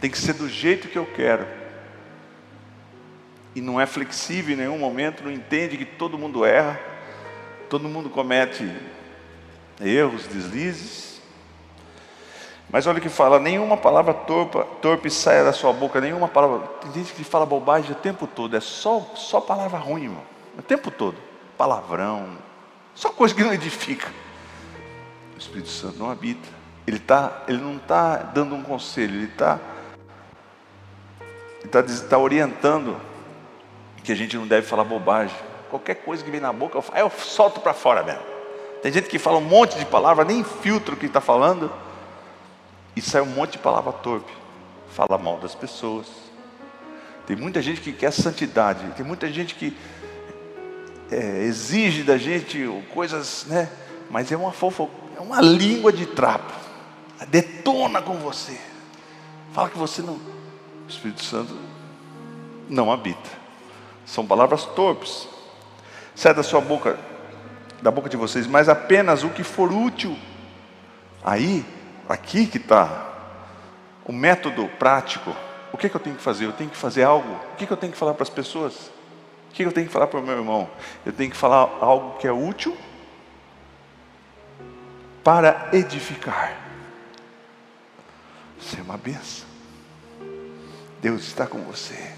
tem 0.00 0.08
que 0.08 0.18
ser 0.18 0.34
do 0.34 0.48
jeito 0.48 0.88
que 0.88 0.96
eu 0.96 1.04
quero 1.04 1.63
e 3.54 3.60
não 3.60 3.80
é 3.80 3.86
flexível 3.86 4.54
em 4.54 4.58
nenhum 4.58 4.78
momento, 4.78 5.24
não 5.24 5.30
entende 5.30 5.76
que 5.76 5.84
todo 5.84 6.18
mundo 6.18 6.44
erra, 6.44 6.80
todo 7.70 7.88
mundo 7.88 8.10
comete 8.10 8.70
erros, 9.80 10.26
deslizes. 10.26 11.20
Mas 12.68 12.86
olha 12.86 12.98
o 12.98 13.00
que 13.00 13.08
fala: 13.08 13.38
nenhuma 13.38 13.76
palavra 13.76 14.12
torpa, 14.12 14.66
torpe 14.82 15.10
saia 15.10 15.44
da 15.44 15.52
sua 15.52 15.72
boca, 15.72 16.00
nenhuma 16.00 16.28
palavra. 16.28 16.66
Tem 16.80 16.92
gente 16.92 17.12
que 17.12 17.22
fala 17.22 17.46
bobagem 17.46 17.92
o 17.92 17.94
tempo 17.94 18.26
todo, 18.26 18.56
é 18.56 18.60
só, 18.60 19.00
só 19.14 19.40
palavra 19.40 19.78
ruim, 19.78 20.04
irmão. 20.04 20.22
O 20.58 20.62
tempo 20.62 20.90
todo. 20.90 21.16
Palavrão, 21.56 22.36
só 22.94 23.10
coisa 23.10 23.32
que 23.32 23.44
não 23.44 23.52
edifica. 23.52 24.08
O 25.34 25.38
Espírito 25.38 25.68
Santo 25.68 25.98
não 25.98 26.10
habita. 26.10 26.48
Ele, 26.86 26.98
tá, 26.98 27.44
ele 27.48 27.58
não 27.58 27.76
está 27.76 28.16
dando 28.16 28.54
um 28.54 28.62
conselho, 28.62 29.14
ele 29.14 29.26
está 29.26 29.58
ele 31.60 31.70
tá, 31.70 31.82
tá 31.82 32.18
orientando 32.18 33.00
que 34.04 34.12
a 34.12 34.14
gente 34.14 34.36
não 34.36 34.46
deve 34.46 34.66
falar 34.66 34.84
bobagem. 34.84 35.34
Qualquer 35.70 35.96
coisa 35.96 36.22
que 36.22 36.30
vem 36.30 36.40
na 36.40 36.52
boca, 36.52 36.78
eu, 36.78 36.84
eu 36.96 37.10
solto 37.10 37.60
para 37.60 37.74
fora 37.74 38.02
mesmo. 38.04 38.22
Tem 38.82 38.92
gente 38.92 39.08
que 39.08 39.18
fala 39.18 39.38
um 39.38 39.44
monte 39.44 39.78
de 39.78 39.86
palavra, 39.86 40.24
nem 40.24 40.44
filtra 40.44 40.94
o 40.94 40.96
que 40.96 41.06
está 41.06 41.20
falando, 41.20 41.72
e 42.94 43.00
sai 43.00 43.22
um 43.22 43.26
monte 43.26 43.52
de 43.52 43.58
palavra 43.58 43.92
torpe. 43.92 44.30
Fala 44.90 45.16
mal 45.16 45.38
das 45.38 45.54
pessoas. 45.54 46.06
Tem 47.26 47.34
muita 47.34 47.62
gente 47.62 47.80
que 47.80 47.92
quer 47.92 48.12
santidade, 48.12 48.86
tem 48.94 49.04
muita 49.04 49.32
gente 49.32 49.54
que 49.54 49.74
é, 51.10 51.42
exige 51.44 52.02
da 52.02 52.18
gente 52.18 52.68
coisas, 52.92 53.46
né? 53.48 53.70
Mas 54.10 54.30
é 54.30 54.36
uma 54.36 54.52
fofa, 54.52 54.86
é 55.16 55.20
uma 55.20 55.40
língua 55.40 55.90
de 55.90 56.04
trapo. 56.04 56.52
Detona 57.28 58.02
com 58.02 58.18
você. 58.18 58.60
Fala 59.52 59.70
que 59.70 59.78
você 59.78 60.02
não. 60.02 60.14
O 60.14 60.88
Espírito 60.88 61.24
Santo 61.24 61.56
não 62.68 62.92
habita. 62.92 63.43
São 64.04 64.26
palavras 64.26 64.64
torpes. 64.64 65.28
Sai 66.14 66.34
da 66.34 66.42
sua 66.42 66.60
boca, 66.60 66.98
da 67.82 67.90
boca 67.90 68.08
de 68.08 68.16
vocês, 68.16 68.46
mas 68.46 68.68
apenas 68.68 69.24
o 69.24 69.30
que 69.30 69.42
for 69.42 69.72
útil. 69.72 70.16
Aí, 71.22 71.64
aqui 72.08 72.46
que 72.46 72.58
está 72.58 73.12
o 74.04 74.12
método 74.12 74.68
prático. 74.78 75.34
O 75.72 75.76
que, 75.76 75.88
que 75.88 75.96
eu 75.96 76.00
tenho 76.00 76.16
que 76.16 76.22
fazer? 76.22 76.44
Eu 76.44 76.52
tenho 76.52 76.70
que 76.70 76.76
fazer 76.76 77.02
algo. 77.02 77.32
O 77.52 77.56
que, 77.56 77.66
que 77.66 77.72
eu 77.72 77.76
tenho 77.76 77.92
que 77.92 77.98
falar 77.98 78.14
para 78.14 78.22
as 78.22 78.30
pessoas? 78.30 78.74
O 79.48 79.52
que, 79.52 79.62
que 79.62 79.68
eu 79.68 79.72
tenho 79.72 79.86
que 79.86 79.92
falar 79.92 80.06
para 80.06 80.20
o 80.20 80.22
meu 80.22 80.36
irmão? 80.36 80.68
Eu 81.04 81.12
tenho 81.12 81.30
que 81.30 81.36
falar 81.36 81.78
algo 81.80 82.18
que 82.18 82.26
é 82.26 82.32
útil 82.32 82.76
para 85.22 85.70
edificar. 85.72 86.56
Você 88.60 88.78
é 88.78 88.82
uma 88.82 88.96
benção. 88.96 89.48
Deus 91.00 91.24
está 91.24 91.46
com 91.46 91.58
você. 91.62 92.13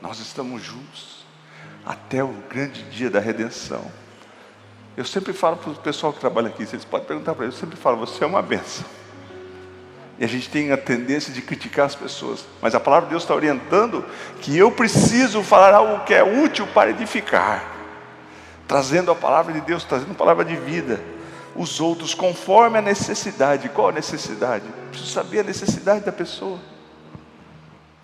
Nós 0.00 0.20
estamos 0.20 0.62
juntos 0.62 1.26
até 1.84 2.22
o 2.22 2.32
grande 2.48 2.82
dia 2.84 3.10
da 3.10 3.18
redenção. 3.18 3.84
Eu 4.96 5.04
sempre 5.04 5.32
falo 5.32 5.56
para 5.56 5.70
o 5.70 5.74
pessoal 5.76 6.12
que 6.12 6.20
trabalha 6.20 6.48
aqui, 6.48 6.66
vocês 6.66 6.84
podem 6.84 7.06
perguntar 7.06 7.34
para 7.34 7.44
eles, 7.44 7.54
eu 7.54 7.60
sempre 7.60 7.76
falo, 7.76 7.96
você 7.98 8.24
é 8.24 8.26
uma 8.26 8.42
benção. 8.42 8.84
E 10.18 10.24
a 10.24 10.28
gente 10.28 10.50
tem 10.50 10.72
a 10.72 10.76
tendência 10.76 11.32
de 11.32 11.40
criticar 11.40 11.86
as 11.86 11.94
pessoas, 11.94 12.44
mas 12.60 12.74
a 12.74 12.80
palavra 12.80 13.06
de 13.06 13.10
Deus 13.10 13.22
está 13.22 13.34
orientando 13.34 14.04
que 14.40 14.56
eu 14.56 14.72
preciso 14.72 15.42
falar 15.42 15.72
algo 15.74 16.04
que 16.04 16.12
é 16.12 16.24
útil 16.24 16.66
para 16.66 16.90
edificar, 16.90 17.64
trazendo 18.66 19.12
a 19.12 19.14
palavra 19.14 19.52
de 19.52 19.60
Deus, 19.60 19.84
trazendo 19.84 20.12
a 20.12 20.16
palavra 20.16 20.44
de 20.44 20.56
vida. 20.56 21.00
Os 21.54 21.80
outros, 21.80 22.14
conforme 22.14 22.78
a 22.78 22.82
necessidade. 22.82 23.68
Qual 23.68 23.88
a 23.88 23.92
necessidade? 23.92 24.64
Preciso 24.90 25.10
saber 25.10 25.40
a 25.40 25.44
necessidade 25.44 26.04
da 26.04 26.12
pessoa. 26.12 26.58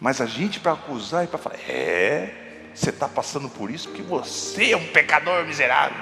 Mas 0.04 0.20
a 0.20 0.26
gente 0.26 0.61
para 0.61 0.73
acusar 0.73 1.25
e 1.25 1.26
para 1.26 1.38
falar, 1.38 1.56
é, 1.66 2.68
você 2.75 2.90
está 2.90 3.08
passando 3.08 3.49
por 3.49 3.70
isso 3.70 3.88
porque 3.88 4.02
você 4.02 4.73
é 4.73 4.76
um 4.76 4.87
pecador 4.88 5.42
miserável. 5.46 5.96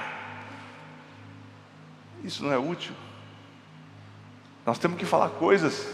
Isso 2.21 2.43
não 2.43 2.51
é 2.51 2.57
útil. 2.57 2.93
Nós 4.65 4.77
temos 4.77 4.97
que 4.97 5.05
falar 5.05 5.29
coisas 5.29 5.87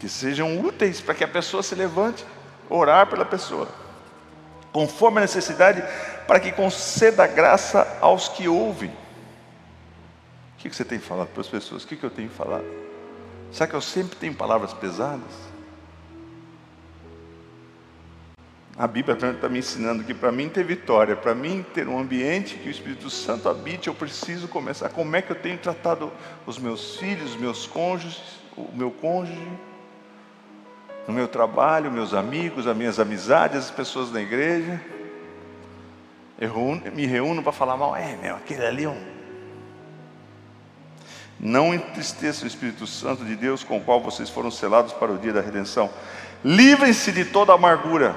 que 0.00 0.08
sejam 0.08 0.58
úteis 0.58 0.98
para 0.98 1.14
que 1.14 1.22
a 1.22 1.28
pessoa 1.28 1.62
se 1.62 1.74
levante, 1.74 2.24
orar 2.70 3.06
pela 3.06 3.26
pessoa, 3.26 3.68
conforme 4.72 5.18
a 5.18 5.20
necessidade, 5.20 5.84
para 6.26 6.40
que 6.40 6.52
conceda 6.52 7.26
graça 7.26 7.98
aos 8.00 8.30
que 8.30 8.48
ouvem. 8.48 8.88
O 8.88 10.56
que 10.56 10.74
você 10.74 10.86
tem 10.86 11.00
falado 11.00 11.28
para 11.28 11.42
as 11.42 11.48
pessoas? 11.48 11.84
O 11.84 11.86
que 11.86 12.02
eu 12.02 12.08
tenho 12.08 12.30
falado? 12.30 12.64
Será 13.52 13.66
que 13.66 13.76
eu 13.76 13.82
sempre 13.82 14.16
tenho 14.16 14.32
palavras 14.32 14.72
pesadas? 14.72 15.45
A 18.78 18.86
Bíblia 18.86 19.16
está 19.16 19.48
me 19.48 19.58
ensinando 19.58 20.04
que 20.04 20.12
para 20.12 20.30
mim 20.30 20.50
ter 20.50 20.62
vitória, 20.62 21.16
para 21.16 21.34
mim 21.34 21.64
ter 21.72 21.88
um 21.88 21.98
ambiente 21.98 22.56
que 22.56 22.68
o 22.68 22.70
Espírito 22.70 23.08
Santo 23.08 23.48
habite, 23.48 23.88
eu 23.88 23.94
preciso 23.94 24.46
começar. 24.48 24.90
Como 24.90 25.16
é 25.16 25.22
que 25.22 25.32
eu 25.32 25.36
tenho 25.36 25.56
tratado 25.56 26.12
os 26.44 26.58
meus 26.58 26.96
filhos, 26.96 27.30
os 27.30 27.40
meus 27.40 27.66
cônjuges, 27.66 28.20
o 28.54 28.68
meu 28.74 28.90
cônjuge, 28.90 29.48
no 31.08 31.14
meu 31.14 31.26
trabalho, 31.26 31.90
meus 31.90 32.12
amigos, 32.12 32.66
as 32.66 32.76
minhas 32.76 33.00
amizades, 33.00 33.56
as 33.56 33.70
pessoas 33.70 34.10
da 34.10 34.20
igreja. 34.20 34.78
Eu 36.38 36.54
me 36.94 37.06
reúno 37.06 37.42
para 37.42 37.52
falar 37.52 37.78
mal, 37.78 37.96
é 37.96 38.14
meu, 38.16 38.36
aquele 38.36 38.66
ali 38.66 38.84
é 38.84 38.90
um. 38.90 39.16
Não 41.40 41.72
entristeça 41.72 42.44
o 42.44 42.46
Espírito 42.46 42.86
Santo 42.86 43.24
de 43.24 43.36
Deus 43.36 43.64
com 43.64 43.78
o 43.78 43.80
qual 43.80 44.02
vocês 44.02 44.28
foram 44.28 44.50
selados 44.50 44.92
para 44.92 45.12
o 45.12 45.16
dia 45.16 45.32
da 45.32 45.40
redenção. 45.40 45.88
Livrem-se 46.44 47.10
de 47.10 47.24
toda 47.24 47.54
amargura 47.54 48.14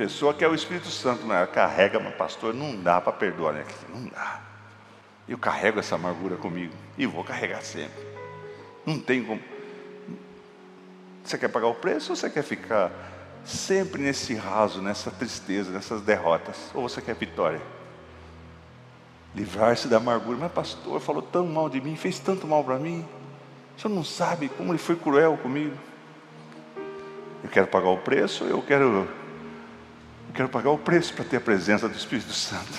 pessoa 0.00 0.32
que 0.32 0.42
é 0.42 0.48
o 0.48 0.54
Espírito 0.54 0.88
Santo, 0.88 1.26
né? 1.26 1.46
carrega, 1.46 2.00
mas 2.00 2.14
pastor, 2.14 2.54
não 2.54 2.74
dá 2.74 3.02
para 3.02 3.12
perdoar, 3.12 3.52
né? 3.52 3.66
Não 3.90 4.06
dá. 4.06 4.40
Eu 5.28 5.36
carrego 5.36 5.78
essa 5.78 5.94
amargura 5.94 6.36
comigo 6.36 6.72
e 6.96 7.04
vou 7.04 7.22
carregar 7.22 7.60
sempre. 7.60 8.02
Não 8.86 8.98
tem 8.98 9.22
como. 9.22 9.42
Você 11.22 11.36
quer 11.36 11.48
pagar 11.48 11.66
o 11.66 11.74
preço 11.74 12.12
ou 12.12 12.16
você 12.16 12.30
quer 12.30 12.42
ficar 12.42 12.90
sempre 13.44 14.00
nesse 14.00 14.34
raso, 14.34 14.80
nessa 14.80 15.10
tristeza, 15.10 15.70
nessas 15.70 16.00
derrotas? 16.00 16.70
Ou 16.72 16.88
você 16.88 17.02
quer 17.02 17.14
vitória? 17.14 17.60
Livrar-se 19.34 19.86
da 19.86 19.98
amargura. 19.98 20.38
Mas 20.38 20.50
pastor 20.50 20.98
falou 20.98 21.20
tão 21.20 21.46
mal 21.46 21.68
de 21.68 21.78
mim, 21.78 21.94
fez 21.94 22.18
tanto 22.18 22.46
mal 22.46 22.64
para 22.64 22.78
mim. 22.78 23.06
O 23.76 23.80
senhor 23.82 23.94
não 23.94 24.02
sabe 24.02 24.48
como 24.48 24.72
ele 24.72 24.78
foi 24.78 24.96
cruel 24.96 25.36
comigo. 25.36 25.76
Eu 27.44 27.50
quero 27.50 27.66
pagar 27.66 27.90
o 27.90 27.98
preço, 27.98 28.44
eu 28.44 28.62
quero 28.62 29.19
eu 30.30 30.32
quero 30.32 30.48
pagar 30.48 30.70
o 30.70 30.78
preço 30.78 31.12
para 31.12 31.24
ter 31.24 31.38
a 31.38 31.40
presença 31.40 31.88
do 31.88 31.96
Espírito 31.96 32.32
Santo. 32.32 32.72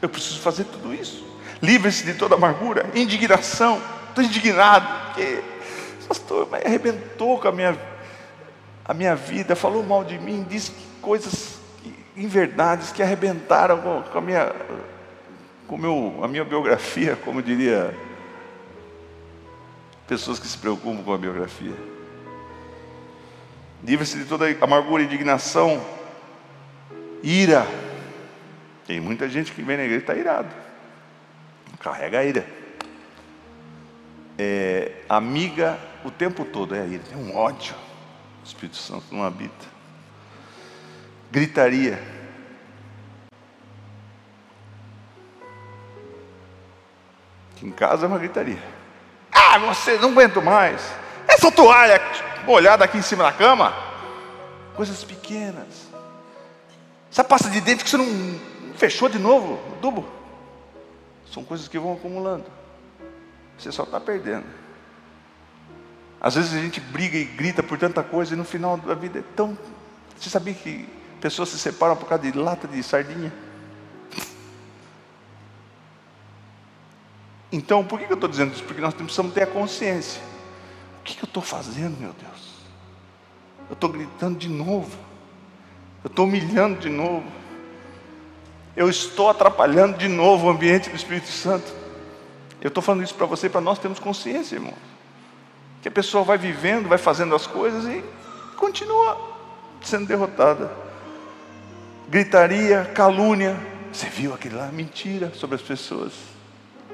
Eu 0.00 0.10
preciso 0.10 0.40
fazer 0.40 0.64
tudo 0.64 0.94
isso. 0.94 1.26
Livre-se 1.62 2.04
de 2.04 2.12
toda 2.12 2.34
amargura, 2.34 2.86
indignação. 2.94 3.80
Estou 4.10 4.22
indignado, 4.22 5.06
porque 5.06 5.42
pastor 6.06 6.48
arrebentou 6.64 7.40
com 7.40 7.48
a 7.48 7.52
minha, 7.52 7.78
a 8.84 8.92
minha 8.92 9.16
vida, 9.16 9.56
falou 9.56 9.82
mal 9.82 10.04
de 10.04 10.18
mim, 10.18 10.46
disse 10.48 10.70
coisas 11.00 11.58
inverdades 12.14 12.92
que 12.92 13.02
arrebentaram 13.02 13.80
com, 13.80 14.02
com 14.02 14.18
a 14.18 14.20
minha, 14.20 14.52
com 15.66 15.78
meu, 15.78 16.20
a 16.22 16.28
minha 16.28 16.44
biografia, 16.44 17.16
como 17.16 17.40
diria 17.40 17.94
pessoas 20.06 20.38
que 20.38 20.46
se 20.46 20.58
preocupam 20.58 21.02
com 21.02 21.14
a 21.14 21.18
biografia. 21.18 21.74
Livre-se 23.82 24.18
de 24.18 24.24
toda 24.26 24.44
amargura 24.60 25.02
e 25.02 25.06
indignação, 25.06 25.80
Ira. 27.22 27.66
Tem 28.86 29.00
muita 29.00 29.28
gente 29.28 29.52
que 29.52 29.62
vem 29.62 29.76
na 29.76 29.84
igreja 29.84 30.00
e 30.00 30.02
está 30.02 30.14
irado. 30.14 30.48
Carrega 31.80 32.20
a 32.20 32.24
ira. 32.24 32.46
É, 34.36 35.02
amiga 35.08 35.78
o 36.04 36.10
tempo 36.10 36.44
todo 36.44 36.74
é 36.74 36.80
a 36.80 36.86
ira. 36.86 37.02
Tem 37.02 37.16
um 37.16 37.36
ódio. 37.36 37.74
O 38.42 38.46
Espírito 38.46 38.76
Santo 38.76 39.06
não 39.10 39.24
habita. 39.24 39.66
Gritaria. 41.30 42.02
Aqui 47.52 47.66
em 47.66 47.72
casa 47.72 48.06
é 48.06 48.08
uma 48.08 48.18
gritaria. 48.18 48.62
Ah, 49.32 49.58
você 49.58 49.98
não 49.98 50.10
aguento 50.10 50.40
mais. 50.40 50.80
Essa 51.26 51.50
toalha 51.50 52.00
molhada 52.46 52.84
aqui 52.84 52.98
em 52.98 53.02
cima 53.02 53.24
da 53.24 53.32
cama. 53.32 53.74
Coisas 54.74 55.02
pequenas. 55.04 55.87
Essa 57.18 57.24
pasta 57.24 57.50
de 57.50 57.60
dente 57.60 57.82
que 57.82 57.90
você 57.90 57.96
não 57.96 58.38
fechou 58.76 59.08
de 59.08 59.18
novo, 59.18 59.54
o 59.72 59.76
tubo. 59.80 60.08
São 61.32 61.42
coisas 61.42 61.66
que 61.66 61.76
vão 61.76 61.94
acumulando. 61.94 62.44
Você 63.58 63.72
só 63.72 63.82
está 63.82 63.98
perdendo. 63.98 64.46
Às 66.20 66.36
vezes 66.36 66.54
a 66.54 66.60
gente 66.60 66.78
briga 66.78 67.18
e 67.18 67.24
grita 67.24 67.60
por 67.60 67.76
tanta 67.76 68.04
coisa 68.04 68.34
e 68.34 68.36
no 68.36 68.44
final 68.44 68.76
da 68.76 68.94
vida 68.94 69.18
é 69.18 69.24
tão. 69.34 69.58
Você 70.16 70.30
sabia 70.30 70.54
que 70.54 70.88
pessoas 71.20 71.48
se 71.48 71.58
separam 71.58 71.96
por 71.96 72.08
causa 72.08 72.22
de 72.22 72.38
lata 72.38 72.68
de 72.68 72.80
sardinha? 72.84 73.32
Então, 77.50 77.84
por 77.84 77.98
que 77.98 78.04
eu 78.04 78.14
estou 78.14 78.30
dizendo 78.30 78.54
isso? 78.54 78.62
Porque 78.62 78.80
nós 78.80 78.94
precisamos 78.94 79.34
ter 79.34 79.42
a 79.42 79.46
consciência. 79.48 80.22
O 81.00 81.02
que 81.02 81.20
eu 81.20 81.26
estou 81.26 81.42
fazendo, 81.42 81.98
meu 81.98 82.12
Deus? 82.12 82.52
Eu 83.68 83.74
estou 83.74 83.90
gritando 83.90 84.38
de 84.38 84.48
novo. 84.48 85.08
Eu 86.08 86.10
estou 86.10 86.24
humilhando 86.24 86.80
de 86.80 86.88
novo. 86.88 87.22
Eu 88.74 88.88
estou 88.88 89.28
atrapalhando 89.28 89.98
de 89.98 90.08
novo 90.08 90.46
o 90.46 90.50
ambiente 90.50 90.88
do 90.88 90.96
Espírito 90.96 91.28
Santo. 91.28 91.70
Eu 92.62 92.68
estou 92.68 92.82
falando 92.82 93.04
isso 93.04 93.14
para 93.14 93.26
você, 93.26 93.48
para 93.48 93.60
nós 93.60 93.78
termos 93.78 93.98
consciência, 93.98 94.56
irmão. 94.56 94.72
Que 95.82 95.88
a 95.88 95.90
pessoa 95.90 96.24
vai 96.24 96.38
vivendo, 96.38 96.88
vai 96.88 96.96
fazendo 96.96 97.34
as 97.34 97.46
coisas 97.46 97.84
e 97.84 98.02
continua 98.56 99.20
sendo 99.82 100.06
derrotada. 100.06 100.72
Gritaria, 102.08 102.90
calúnia. 102.94 103.54
Você 103.92 104.06
viu 104.06 104.32
aquele 104.32 104.56
lá? 104.56 104.68
Mentira 104.72 105.30
sobre 105.34 105.56
as 105.56 105.62
pessoas. 105.62 106.12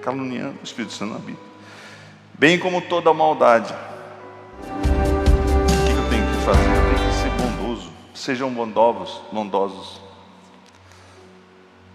Caluniando, 0.02 0.58
o 0.60 0.64
Espírito 0.64 0.92
Santo 0.92 1.14
habita. 1.14 1.40
Bem 2.36 2.58
como 2.58 2.82
toda 2.82 3.14
maldade. 3.14 3.72
O 3.72 4.64
que 5.86 5.98
eu 5.98 6.08
tenho 6.10 6.26
que 6.26 6.44
fazer? 6.44 6.73
Sejam 8.24 8.50
bondosos, 8.50 9.20
bondosos. 9.30 10.00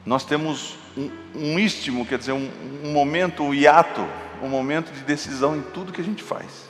Nós 0.06 0.24
temos 0.24 0.78
um, 0.96 1.10
um 1.36 1.60
istmo, 1.60 2.06
quer 2.06 2.20
dizer, 2.20 2.32
um, 2.34 2.50
um 2.84 2.92
momento, 2.92 3.44
um 3.44 3.54
hiato, 3.54 4.06
um 4.42 4.48
momento 4.48 4.92
de 4.92 5.02
decisão 5.02 5.56
em 5.56 5.62
tudo 5.62 5.92
que 5.92 6.02
a 6.02 6.04
gente 6.04 6.24
faz. 6.24 6.70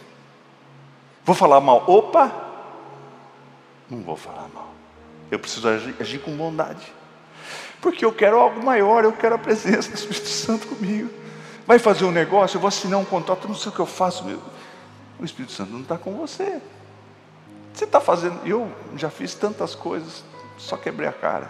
Vou 1.26 1.36
falar 1.36 1.60
mal? 1.60 1.84
Opa! 1.88 2.32
Não 3.90 4.02
vou 4.02 4.16
falar 4.16 4.48
mal. 4.54 4.74
Eu 5.30 5.38
preciso 5.38 5.68
agir, 5.68 5.96
agir 6.00 6.20
com 6.20 6.36
bondade. 6.36 6.92
Porque 7.82 8.04
eu 8.04 8.14
quero 8.14 8.40
algo 8.40 8.64
maior, 8.64 9.04
eu 9.04 9.14
quero 9.14 9.36
a 9.36 9.38
presença 9.38 9.90
do 9.90 9.96
Espírito 9.96 10.28
Santo 10.28 10.68
comigo. 10.68 11.10
Vai 11.68 11.80
fazer 11.80 12.06
um 12.06 12.12
negócio, 12.12 12.58
eu 12.58 12.62
vou 12.62 12.68
assinar 12.68 13.00
um 13.00 13.06
contrato, 13.06 13.48
não 13.48 13.56
sei 13.56 13.72
o 13.72 13.76
que 13.76 13.80
eu 13.80 13.86
faço. 13.86 14.24
Meu. 14.24 14.42
O 15.20 15.26
Espírito 15.26 15.52
Santo 15.52 15.72
não 15.72 15.82
está 15.82 15.98
com 15.98 16.16
você. 16.16 16.62
Você 17.80 17.86
está 17.86 18.02
fazendo, 18.02 18.46
eu 18.46 18.70
já 18.98 19.10
fiz 19.10 19.34
tantas 19.34 19.74
coisas, 19.74 20.22
só 20.58 20.76
quebrei 20.76 21.08
a 21.08 21.14
cara. 21.14 21.50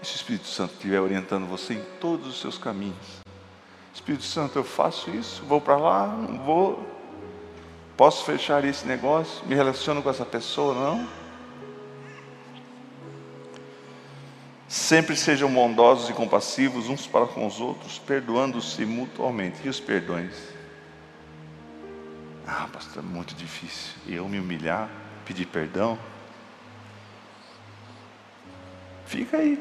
E 0.00 0.06
se 0.06 0.12
o 0.12 0.14
Espírito 0.14 0.46
Santo 0.46 0.74
estiver 0.74 1.00
orientando 1.00 1.48
você 1.48 1.74
em 1.74 1.82
todos 2.00 2.28
os 2.28 2.40
seus 2.40 2.56
caminhos, 2.56 3.24
Espírito 3.92 4.22
Santo, 4.22 4.56
eu 4.56 4.62
faço 4.62 5.10
isso, 5.10 5.42
vou 5.44 5.60
para 5.60 5.76
lá, 5.76 6.06
não 6.06 6.38
vou, 6.44 6.86
posso 7.96 8.24
fechar 8.24 8.64
esse 8.64 8.86
negócio, 8.86 9.44
me 9.46 9.56
relaciono 9.56 10.00
com 10.00 10.08
essa 10.08 10.24
pessoa, 10.24 10.72
não? 10.76 11.08
Sempre 14.68 15.16
sejam 15.16 15.52
bondosos 15.52 16.08
e 16.08 16.12
compassivos 16.12 16.88
uns 16.88 17.04
para 17.04 17.26
com 17.26 17.44
os 17.44 17.60
outros, 17.60 17.98
perdoando-se 17.98 18.84
mutuamente. 18.84 19.58
E 19.64 19.68
os 19.68 19.80
perdões? 19.80 20.36
Ah, 22.46 22.68
pastor, 22.72 23.02
é 23.02 23.06
muito 23.06 23.34
difícil. 23.34 23.92
Eu 24.06 24.28
me 24.28 24.38
humilhar, 24.38 24.88
pedir 25.26 25.46
perdão. 25.46 25.98
Fica 29.04 29.36
aí. 29.36 29.60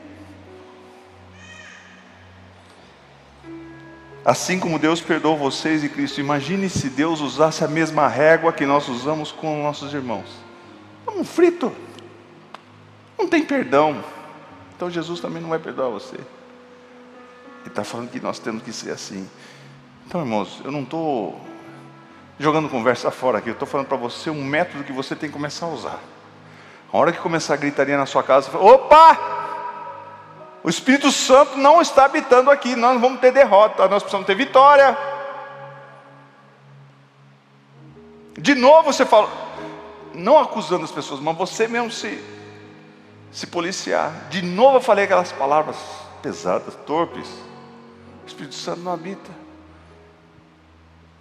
Assim 4.24 4.60
como 4.60 4.80
Deus 4.80 5.02
perdoou 5.02 5.38
vocês 5.38 5.84
e 5.84 5.90
Cristo, 5.90 6.20
imagine 6.20 6.70
se 6.70 6.90
Deus 6.90 7.20
usasse 7.20 7.64
a 7.64 7.68
mesma 7.68 8.08
régua 8.08 8.54
que 8.54 8.66
nós 8.66 8.88
usamos 8.88 9.32
com 9.32 9.62
nossos 9.62 9.94
irmãos. 9.94 10.28
É 11.06 11.12
um 11.12 11.24
frito. 11.24 11.72
Não 13.18 13.28
tem 13.28 13.44
perdão. 13.44 14.04
Então 14.76 14.90
Jesus 14.90 15.20
também 15.20 15.42
não 15.42 15.50
vai 15.50 15.60
perdoar 15.60 15.90
você. 15.90 16.16
Ele 16.16 17.68
está 17.68 17.84
falando 17.84 18.10
que 18.10 18.20
nós 18.20 18.40
temos 18.40 18.64
que 18.64 18.72
ser 18.72 18.92
assim. 18.92 19.28
Então, 20.08 20.22
irmãos, 20.22 20.62
eu 20.64 20.72
não 20.72 20.84
estou 20.84 21.40
jogando 22.40 22.70
conversa 22.70 23.10
fora 23.12 23.38
aqui, 23.38 23.50
eu 23.50 23.54
estou 23.54 23.68
falando 23.68 23.88
para 23.88 23.98
você 23.98 24.30
um 24.30 24.44
método 24.44 24.84
que 24.84 24.92
você 24.92 25.16
tem 25.16 25.30
que 25.30 25.34
começar 25.34 25.66
a 25.66 25.70
usar. 25.70 26.00
A 26.92 26.98
hora 26.98 27.12
que 27.12 27.20
começar 27.20 27.54
a 27.54 27.58
gritaria 27.58 27.98
na 27.98 28.06
sua 28.06 28.24
casa, 28.24 28.50
fala, 28.50 28.64
opa! 28.64 29.36
O 30.64 30.70
Espírito 30.70 31.12
Santo 31.12 31.58
não 31.58 31.82
está 31.82 32.06
habitando 32.06 32.50
aqui, 32.50 32.76
nós 32.76 33.00
vamos 33.00 33.20
ter 33.20 33.32
derrota, 33.32 33.88
nós 33.88 34.02
precisamos 34.02 34.26
ter 34.26 34.36
vitória. 34.36 34.98
De 38.38 38.56
novo 38.56 38.92
você 38.92 39.06
fala, 39.06 39.30
não 40.14 40.40
acusando 40.40 40.84
as 40.84 40.92
pessoas, 40.92 41.20
mas 41.20 41.38
você 41.38 41.68
mesmo 41.68 41.92
se, 41.92 42.20
se 43.32 43.48
policiar. 43.48 44.12
De 44.30 44.42
novo 44.42 44.78
eu 44.78 44.82
falei 44.82 45.06
aquelas 45.06 45.32
palavras 45.32 45.78
pesadas, 46.22 46.76
torpes. 46.86 47.28
O 48.24 48.28
Espírito 48.28 48.56
Santo 48.56 48.82
não 48.82 48.92
habita. 48.92 49.45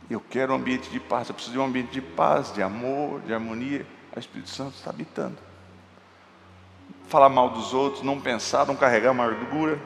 Eu 0.08 0.20
quero 0.20 0.52
um 0.52 0.56
ambiente 0.56 0.90
de 0.90 1.00
paz, 1.00 1.28
eu 1.28 1.34
preciso 1.34 1.54
de 1.54 1.58
um 1.58 1.64
ambiente 1.64 1.90
de 1.90 2.00
paz, 2.00 2.52
de 2.52 2.62
amor, 2.62 3.20
de 3.22 3.32
harmonia. 3.32 3.86
O 4.14 4.18
Espírito 4.18 4.50
Santo 4.50 4.74
está 4.76 4.90
habitando. 4.90 5.36
falar 7.08 7.28
mal 7.28 7.50
dos 7.50 7.72
outros, 7.74 8.02
não 8.02 8.20
pensar, 8.20 8.66
não 8.66 8.76
carregar 8.76 9.10
amargura. 9.10 9.78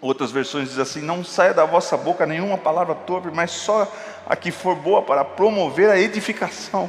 Outras 0.00 0.30
versões 0.30 0.68
dizem 0.68 0.82
assim: 0.82 1.02
Não 1.02 1.24
saia 1.24 1.52
da 1.52 1.64
vossa 1.64 1.96
boca 1.96 2.24
nenhuma 2.24 2.56
palavra 2.56 2.94
torpe, 2.94 3.30
mas 3.32 3.50
só 3.50 3.90
a 4.26 4.36
que 4.36 4.50
for 4.50 4.76
boa 4.76 5.02
para 5.02 5.24
promover 5.24 5.90
a 5.90 5.98
edificação. 5.98 6.88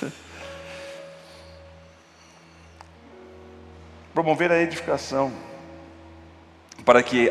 promover 4.12 4.50
a 4.50 4.58
edificação, 4.58 5.32
para 6.84 7.02
que 7.02 7.30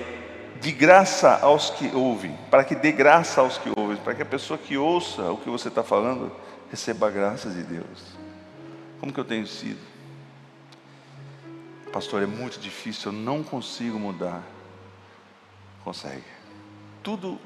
de 0.66 0.72
graça 0.72 1.38
aos 1.44 1.70
que 1.70 1.96
ouvem, 1.96 2.36
para 2.50 2.64
que 2.64 2.74
dê 2.74 2.92
graça 2.92 3.40
aos 3.40 3.56
que 3.56 3.72
ouvem, 3.78 3.98
para 3.98 4.16
que 4.16 4.24
a 4.24 4.26
pessoa 4.26 4.58
que 4.58 4.76
ouça 4.76 5.22
o 5.32 5.38
que 5.38 5.48
você 5.48 5.68
está 5.68 5.84
falando 5.84 6.32
receba 6.72 7.08
graças 7.12 7.54
de 7.54 7.62
Deus. 7.62 8.18
Como 9.00 9.14
que 9.14 9.20
eu 9.20 9.24
tenho 9.24 9.46
sido? 9.46 9.78
Pastor, 11.94 12.24
é 12.24 12.26
muito 12.26 12.60
difícil, 12.60 13.12
eu 13.12 13.16
não 13.16 13.44
consigo 13.44 14.00
mudar. 14.00 14.42
Consegue. 15.84 16.24
Tudo 17.04 17.40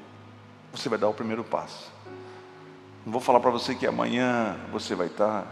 você 0.72 0.88
vai 0.88 0.98
dar 0.98 1.10
o 1.10 1.12
primeiro 1.12 1.44
passo. 1.44 1.92
Não 3.04 3.12
vou 3.12 3.20
falar 3.20 3.40
para 3.40 3.50
você 3.50 3.74
que 3.74 3.86
amanhã 3.86 4.58
você 4.72 4.94
vai 4.94 5.08
estar 5.08 5.46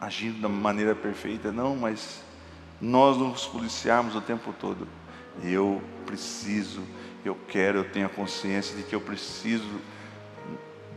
agindo 0.00 0.40
da 0.40 0.48
maneira 0.48 0.94
perfeita, 0.94 1.50
não, 1.50 1.74
mas 1.74 2.22
nós 2.80 3.16
nos 3.16 3.48
policiarmos 3.48 4.14
o 4.14 4.20
tempo 4.20 4.54
todo. 4.60 4.86
Eu 5.42 5.82
preciso, 6.06 6.82
eu 7.24 7.36
quero, 7.48 7.78
eu 7.78 7.84
tenho 7.84 8.06
a 8.06 8.08
consciência 8.08 8.76
de 8.76 8.82
que 8.82 8.94
eu 8.94 9.00
preciso 9.00 9.80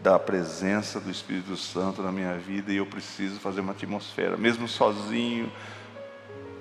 da 0.02 0.20
presença 0.20 1.00
do 1.00 1.10
Espírito 1.10 1.56
Santo 1.56 2.02
na 2.02 2.12
minha 2.12 2.38
vida 2.38 2.74
e 2.74 2.76
eu 2.76 2.86
preciso 2.86 3.40
fazer 3.40 3.62
uma 3.62 3.72
atmosfera, 3.72 4.36
mesmo 4.36 4.68
sozinho. 4.68 5.50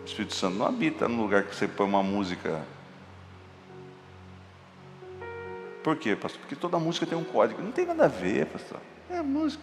O 0.02 0.04
Espírito 0.06 0.34
Santo 0.34 0.56
não 0.56 0.66
habita 0.66 1.08
no 1.08 1.20
lugar 1.20 1.42
que 1.42 1.54
você 1.54 1.66
põe 1.66 1.86
uma 1.86 2.02
música. 2.02 2.64
Por 5.82 5.96
quê, 5.96 6.14
pastor? 6.14 6.40
Porque 6.40 6.54
toda 6.54 6.78
música 6.78 7.04
tem 7.04 7.18
um 7.18 7.24
código. 7.24 7.60
Não 7.60 7.72
tem 7.72 7.84
nada 7.84 8.04
a 8.04 8.08
ver, 8.08 8.46
pastor. 8.46 8.78
É 9.10 9.20
música. 9.20 9.62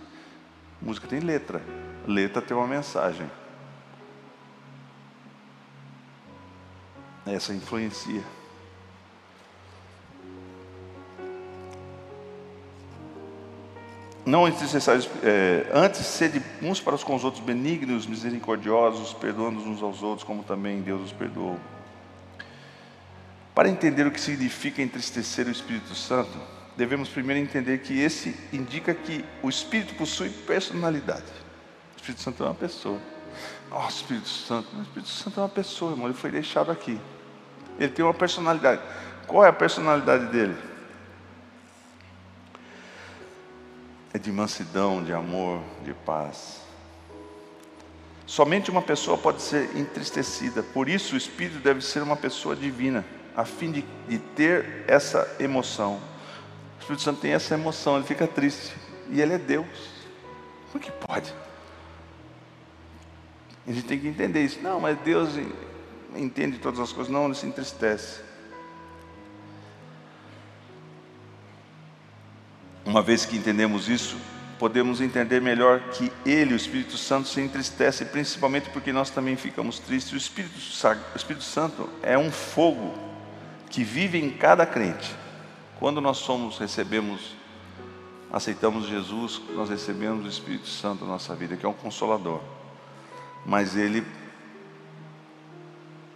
Música 0.81 1.07
tem 1.07 1.21
letra. 1.21 1.61
Letra 2.05 2.41
tem 2.41 2.55
uma 2.55 2.67
mensagem. 2.67 3.29
Essa 7.33 7.53
influencia. 7.53 8.23
Não 14.25 14.45
é 14.45 14.51
necessário, 14.51 15.03
é, 15.23 15.65
antes 15.73 16.05
sede 16.05 16.39
uns 16.61 16.79
para 16.79 16.93
os 16.93 17.03
com 17.03 17.15
os 17.15 17.23
outros 17.23 17.43
benignos, 17.43 18.05
misericordiosos, 18.05 19.13
perdoando 19.13 19.59
uns 19.59 19.81
aos 19.81 20.03
outros, 20.03 20.23
como 20.23 20.43
também 20.43 20.81
Deus 20.81 21.01
os 21.01 21.11
perdoou. 21.11 21.59
Para 23.55 23.69
entender 23.69 24.05
o 24.05 24.11
que 24.11 24.21
significa 24.21 24.81
entristecer 24.81 25.47
o 25.47 25.49
Espírito 25.49 25.95
Santo, 25.95 26.37
devemos 26.77 27.09
primeiro 27.09 27.41
entender 27.41 27.79
que 27.79 27.99
esse 27.99 28.35
indica 28.53 28.93
que 28.93 29.25
o 29.41 29.49
Espírito 29.49 29.95
possui 29.95 30.29
personalidade. 30.29 31.31
O 31.93 31.97
Espírito 31.97 32.21
Santo 32.21 32.43
é 32.43 32.45
uma 32.45 32.55
pessoa. 32.55 32.99
Nossa, 33.69 33.97
Espírito 33.97 34.29
Santo, 34.29 34.67
o 34.77 34.81
Espírito 34.81 35.09
Santo 35.09 35.39
é 35.39 35.43
uma 35.43 35.49
pessoa, 35.49 35.91
irmão, 35.91 36.07
ele 36.07 36.13
foi 36.13 36.31
deixado 36.31 36.71
aqui. 36.71 36.99
Ele 37.79 37.89
tem 37.89 38.03
uma 38.03 38.13
personalidade. 38.13 38.81
Qual 39.25 39.43
é 39.43 39.49
a 39.49 39.53
personalidade 39.53 40.25
dele? 40.27 40.69
é 44.13 44.17
de 44.17 44.31
mansidão, 44.31 45.03
de 45.03 45.13
amor, 45.13 45.61
de 45.83 45.93
paz. 45.93 46.61
Somente 48.25 48.69
uma 48.69 48.81
pessoa 48.81 49.17
pode 49.17 49.41
ser 49.41 49.75
entristecida, 49.75 50.61
por 50.61 50.87
isso 50.87 51.15
o 51.15 51.17
Espírito 51.17 51.59
deve 51.59 51.81
ser 51.81 52.01
uma 52.01 52.15
pessoa 52.15 52.55
divina, 52.55 53.05
a 53.35 53.43
fim 53.45 53.71
de, 53.71 53.85
de 54.07 54.19
ter 54.19 54.83
essa 54.87 55.35
emoção. 55.39 55.95
O 56.77 56.81
Espírito 56.81 57.03
Santo 57.03 57.21
tem 57.21 57.33
essa 57.33 57.53
emoção, 57.53 57.97
ele 57.97 58.05
fica 58.05 58.27
triste, 58.27 58.75
e 59.09 59.21
ele 59.21 59.33
é 59.33 59.37
Deus. 59.37 59.67
Como 60.71 60.83
que 60.83 60.91
pode? 60.91 61.33
A 63.67 63.71
gente 63.71 63.85
tem 63.85 63.99
que 63.99 64.07
entender 64.07 64.43
isso. 64.43 64.59
Não, 64.61 64.79
mas 64.79 64.97
Deus 64.99 65.35
entende 66.15 66.57
todas 66.59 66.79
as 66.79 66.91
coisas. 66.91 67.11
Não, 67.11 67.25
ele 67.25 67.35
se 67.35 67.45
entristece. 67.45 68.21
Uma 72.85 73.01
vez 73.01 73.25
que 73.25 73.37
entendemos 73.37 73.87
isso, 73.87 74.17
podemos 74.57 74.99
entender 74.99 75.39
melhor 75.39 75.79
que 75.91 76.11
Ele, 76.25 76.53
o 76.53 76.57
Espírito 76.57 76.97
Santo, 76.97 77.27
se 77.27 77.39
entristece, 77.39 78.03
principalmente 78.05 78.69
porque 78.71 78.91
nós 78.91 79.09
também 79.09 79.35
ficamos 79.35 79.79
tristes. 79.79 80.13
O 80.13 80.17
Espírito, 80.17 80.55
o 80.55 81.17
Espírito 81.17 81.43
Santo 81.43 81.89
é 82.01 82.17
um 82.17 82.31
fogo 82.31 82.93
que 83.69 83.83
vive 83.83 84.17
em 84.17 84.29
cada 84.31 84.65
crente. 84.65 85.15
Quando 85.79 86.01
nós 86.01 86.17
somos, 86.17 86.57
recebemos, 86.57 87.35
aceitamos 88.33 88.87
Jesus, 88.87 89.41
nós 89.55 89.69
recebemos 89.69 90.25
o 90.25 90.27
Espírito 90.27 90.67
Santo 90.67 91.05
na 91.05 91.11
nossa 91.11 91.35
vida, 91.35 91.55
que 91.55 91.65
é 91.65 91.69
um 91.69 91.73
consolador. 91.73 92.41
Mas 93.45 93.77
Ele 93.77 94.03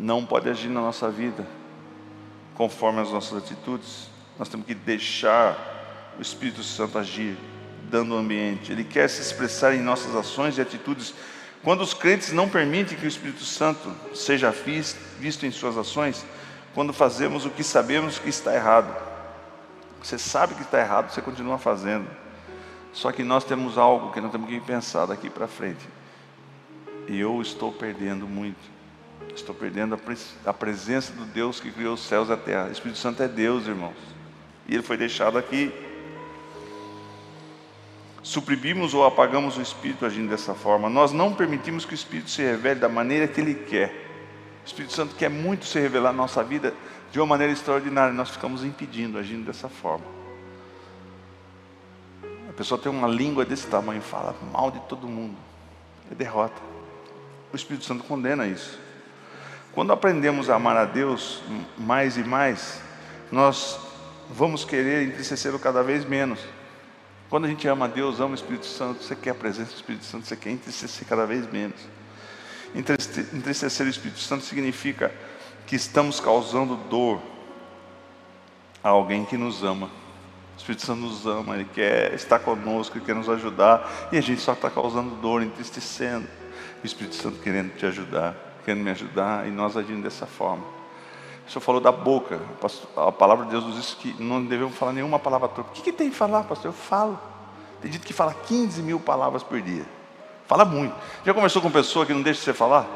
não 0.03 0.25
pode 0.25 0.49
agir 0.49 0.67
na 0.67 0.81
nossa 0.81 1.09
vida 1.09 1.47
conforme 2.55 2.99
as 2.99 3.09
nossas 3.09 3.37
atitudes. 3.37 4.09
Nós 4.37 4.49
temos 4.49 4.65
que 4.67 4.75
deixar 4.75 6.13
o 6.19 6.21
Espírito 6.21 6.61
Santo 6.61 6.99
agir, 6.99 7.37
dando 7.89 8.13
o 8.13 8.17
ambiente. 8.17 8.69
Ele 8.69 8.83
quer 8.83 9.09
se 9.09 9.21
expressar 9.21 9.73
em 9.73 9.81
nossas 9.81 10.13
ações 10.13 10.57
e 10.57 10.61
atitudes. 10.61 11.13
Quando 11.63 11.79
os 11.79 11.93
crentes 11.93 12.33
não 12.33 12.49
permitem 12.49 12.97
que 12.97 13.05
o 13.05 13.07
Espírito 13.07 13.45
Santo 13.45 13.93
seja 14.13 14.51
visto 14.51 15.45
em 15.45 15.51
suas 15.51 15.77
ações, 15.77 16.25
quando 16.75 16.91
fazemos 16.91 17.45
o 17.45 17.49
que 17.49 17.63
sabemos 17.63 18.19
que 18.19 18.27
está 18.27 18.53
errado. 18.53 18.93
Você 20.03 20.17
sabe 20.17 20.53
que 20.55 20.63
está 20.63 20.81
errado, 20.81 21.13
você 21.13 21.21
continua 21.21 21.57
fazendo. 21.57 22.09
Só 22.91 23.09
que 23.13 23.23
nós 23.23 23.45
temos 23.45 23.77
algo 23.77 24.11
que 24.11 24.19
nós 24.19 24.33
temos 24.33 24.49
que 24.49 24.59
pensar 24.59 25.05
daqui 25.05 25.29
para 25.29 25.47
frente. 25.47 25.87
E 27.07 27.17
eu 27.17 27.41
estou 27.41 27.71
perdendo 27.71 28.27
muito. 28.27 28.72
Estou 29.35 29.55
perdendo 29.55 29.99
a 30.45 30.53
presença 30.53 31.11
do 31.13 31.25
Deus 31.25 31.59
que 31.59 31.71
criou 31.71 31.95
os 31.95 32.01
céus 32.01 32.29
e 32.29 32.33
a 32.33 32.37
terra. 32.37 32.67
O 32.67 32.71
Espírito 32.71 32.99
Santo 32.99 33.23
é 33.23 33.27
Deus, 33.27 33.67
irmãos. 33.67 33.95
E 34.67 34.73
ele 34.73 34.83
foi 34.83 34.95
deixado 34.97 35.37
aqui 35.37 35.71
suprimimos 38.23 38.93
ou 38.93 39.05
apagamos 39.05 39.57
o 39.57 39.61
Espírito 39.61 40.05
agindo 40.05 40.29
dessa 40.29 40.55
forma. 40.55 40.89
Nós 40.89 41.11
não 41.11 41.33
permitimos 41.33 41.85
que 41.85 41.93
o 41.93 41.95
Espírito 41.95 42.29
se 42.29 42.41
revele 42.41 42.79
da 42.79 42.87
maneira 42.87 43.27
que 43.27 43.41
Ele 43.41 43.53
quer. 43.53 43.89
O 44.63 44.65
Espírito 44.65 44.93
Santo 44.93 45.13
quer 45.15 45.29
muito 45.29 45.65
se 45.65 45.77
revelar 45.77 46.13
na 46.13 46.17
nossa 46.17 46.41
vida 46.41 46.73
de 47.11 47.19
uma 47.19 47.27
maneira 47.27 47.51
extraordinária. 47.51 48.13
Nós 48.13 48.29
ficamos 48.29 48.63
impedindo, 48.63 49.19
agindo 49.19 49.45
dessa 49.45 49.67
forma. 49.67 50.05
A 52.49 52.53
pessoa 52.53 52.79
tem 52.79 52.89
uma 52.89 53.07
língua 53.07 53.43
desse 53.43 53.67
tamanho, 53.67 54.01
fala 54.01 54.35
mal 54.51 54.71
de 54.71 54.79
todo 54.81 55.07
mundo. 55.07 55.35
É 56.09 56.15
derrota. 56.15 56.61
O 57.51 57.55
Espírito 57.55 57.83
Santo 57.83 58.05
condena 58.05 58.47
isso. 58.47 58.79
Quando 59.73 59.91
aprendemos 59.91 60.49
a 60.49 60.55
amar 60.55 60.77
a 60.77 60.85
Deus 60.85 61.41
mais 61.77 62.15
e 62.15 62.23
mais, 62.23 62.79
nós 63.31 63.79
vamos 64.29 64.63
querer 64.63 65.07
entristecê-lo 65.07 65.57
cada 65.57 65.81
vez 65.81 66.05
menos. 66.05 66.39
Quando 67.29 67.45
a 67.45 67.47
gente 67.47 67.67
ama 67.67 67.85
a 67.85 67.87
Deus, 67.87 68.19
ama 68.19 68.31
o 68.31 68.35
Espírito 68.35 68.67
Santo, 68.67 69.03
você 69.03 69.15
quer 69.15 69.31
a 69.31 69.35
presença 69.35 69.71
do 69.71 69.75
Espírito 69.75 70.05
Santo, 70.05 70.27
você 70.27 70.35
quer 70.35 70.51
entristecer 70.51 71.07
cada 71.07 71.25
vez 71.25 71.51
menos. 71.51 71.79
Entristecer 72.75 73.87
o 73.87 73.89
Espírito 73.89 74.19
Santo 74.19 74.43
significa 74.43 75.11
que 75.65 75.75
estamos 75.75 76.19
causando 76.19 76.75
dor 76.75 77.19
a 78.83 78.89
alguém 78.89 79.25
que 79.25 79.37
nos 79.37 79.63
ama. 79.63 79.87
O 79.87 80.57
Espírito 80.57 80.85
Santo 80.85 81.01
nos 81.01 81.25
ama, 81.25 81.55
Ele 81.55 81.65
quer 81.65 82.13
estar 82.13 82.37
conosco, 82.37 82.95
Ele 82.95 83.05
quer 83.05 83.15
nos 83.15 83.27
ajudar, 83.27 84.09
e 84.11 84.17
a 84.19 84.21
gente 84.21 84.39
só 84.39 84.53
está 84.53 84.69
causando 84.69 85.15
dor, 85.15 85.41
entristecendo. 85.41 86.27
O 86.83 86.85
Espírito 86.85 87.15
Santo 87.15 87.39
querendo 87.39 87.75
te 87.75 87.87
ajudar, 87.87 88.35
querendo 88.63 88.83
me 88.83 88.91
ajudar, 88.91 89.47
e 89.47 89.51
nós 89.51 89.75
agindo 89.77 90.03
dessa 90.03 90.25
forma. 90.25 90.63
O 91.47 91.51
senhor 91.51 91.61
falou 91.61 91.81
da 91.81 91.91
boca. 91.91 92.39
A 92.95 93.11
palavra 93.11 93.45
de 93.45 93.51
Deus 93.51 93.65
nos 93.65 93.75
diz 93.75 93.93
que 93.93 94.15
não 94.21 94.43
devemos 94.43 94.75
falar 94.75 94.93
nenhuma 94.93 95.19
palavra 95.19 95.47
torpe. 95.49 95.71
O 95.71 95.73
que, 95.73 95.81
que 95.81 95.93
tem 95.93 96.09
que 96.09 96.15
falar, 96.15 96.43
pastor? 96.43 96.69
Eu 96.69 96.73
falo. 96.73 97.19
Tem 97.81 97.91
gente 97.91 98.05
que 98.05 98.13
fala 98.13 98.33
15 98.33 98.81
mil 98.81 98.99
palavras 98.99 99.43
por 99.43 99.61
dia. 99.61 99.85
Fala 100.47 100.63
muito. 100.63 100.95
Já 101.25 101.33
conversou 101.33 101.61
com 101.61 101.69
pessoa 101.69 102.05
que 102.05 102.13
não 102.13 102.21
deixa 102.21 102.41
você 102.41 102.53
falar? 102.53 102.87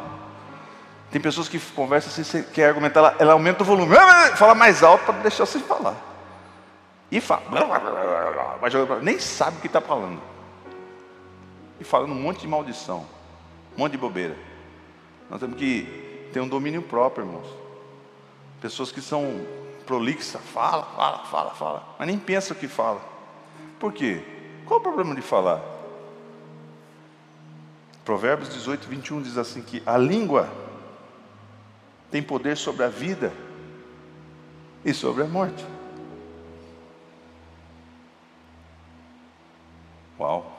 Tem 1.12 1.21
pessoas 1.21 1.47
que 1.47 1.60
conversam 1.60 2.12
assim, 2.12 2.23
você 2.23 2.43
quer 2.43 2.67
argumentar, 2.67 2.99
ela, 2.99 3.15
ela 3.19 3.34
aumenta 3.34 3.63
o 3.63 3.65
volume, 3.65 3.95
fala 4.36 4.53
mais 4.53 4.84
alto 4.84 5.06
para 5.06 5.13
deixar 5.19 5.45
você 5.45 5.60
falar. 5.60 5.95
E 7.10 7.21
fala, 7.21 7.43
mas 8.62 8.73
nem 9.01 9.17
sabe 9.17 9.58
o 9.58 9.62
que 9.62 9.67
está 9.67 9.80
falando. 9.80 10.21
E 11.80 11.84
falando 11.84 12.12
um 12.12 12.21
monte 12.21 12.41
de 12.41 12.47
maldição, 12.47 13.06
um 13.77 13.82
monte 13.82 13.93
de 13.93 13.97
bobeira. 13.97 14.36
Nós 15.30 15.40
temos 15.40 15.58
que 15.58 16.30
ter 16.32 16.40
um 16.40 16.48
domínio 16.48 16.82
próprio, 16.82 17.26
irmãos. 17.26 17.48
Pessoas 18.62 18.92
que 18.92 19.02
são 19.02 19.46
prolixas, 19.86 20.42
fala, 20.42 20.84
fala, 20.84 21.20
fala, 21.26 21.52
fala, 21.52 21.96
mas 21.98 22.08
nem 22.08 22.18
pensa 22.18 22.54
o 22.54 22.58
que 22.58 22.68
fala. 22.68 23.02
Por 23.80 23.94
quê? 23.94 24.22
Qual 24.66 24.80
o 24.80 24.84
problema 24.84 25.16
de 25.16 25.22
falar? 25.22 25.62
Provérbios 28.04 28.54
18, 28.54 28.88
21 28.88 29.22
diz 29.22 29.38
assim: 29.38 29.62
que 29.62 29.82
a 29.86 29.98
língua 29.98 30.50
tem 32.10 32.24
poder 32.24 32.58
sobre 32.58 32.84
a 32.84 32.90
vida 32.90 33.34
e 34.84 34.94
sobre 34.94 35.24
a 35.24 35.28
morte. 35.28 35.66
Uau! 40.20 40.52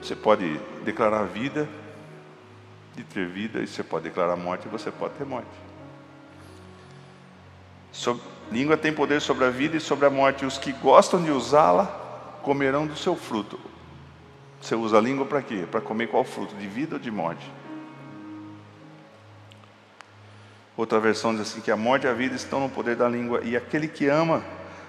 Você 0.00 0.16
pode 0.16 0.58
declarar 0.84 1.24
vida 1.24 1.68
de 3.02 3.14
ter 3.14 3.26
vida, 3.28 3.60
e 3.60 3.66
você 3.66 3.82
pode 3.82 4.04
declarar 4.04 4.36
morte, 4.36 4.66
e 4.66 4.70
você 4.70 4.90
pode 4.90 5.14
ter 5.14 5.24
morte. 5.24 5.48
Sobre, 7.92 8.22
língua 8.50 8.76
tem 8.76 8.92
poder 8.92 9.20
sobre 9.20 9.44
a 9.44 9.50
vida 9.50 9.76
e 9.76 9.80
sobre 9.80 10.06
a 10.06 10.10
morte, 10.10 10.44
e 10.44 10.46
os 10.46 10.58
que 10.58 10.72
gostam 10.72 11.22
de 11.22 11.30
usá-la 11.30 11.86
comerão 12.42 12.86
do 12.86 12.96
seu 12.96 13.16
fruto. 13.16 13.58
Você 14.60 14.74
usa 14.74 14.98
a 14.98 15.00
língua 15.00 15.24
para 15.24 15.42
quê? 15.42 15.66
Para 15.70 15.80
comer 15.80 16.08
qual 16.08 16.24
fruto? 16.24 16.54
De 16.54 16.66
vida 16.66 16.96
ou 16.96 17.00
de 17.00 17.10
morte? 17.10 17.50
Outra 20.76 21.00
versão 21.00 21.32
diz 21.32 21.42
assim: 21.42 21.60
que 21.60 21.70
a 21.70 21.76
morte 21.76 22.06
e 22.06 22.08
a 22.08 22.12
vida 22.12 22.34
estão 22.34 22.60
no 22.60 22.68
poder 22.68 22.96
da 22.96 23.08
língua, 23.08 23.40
e 23.42 23.56
aquele 23.56 23.88
que 23.88 24.06
ama 24.06 24.42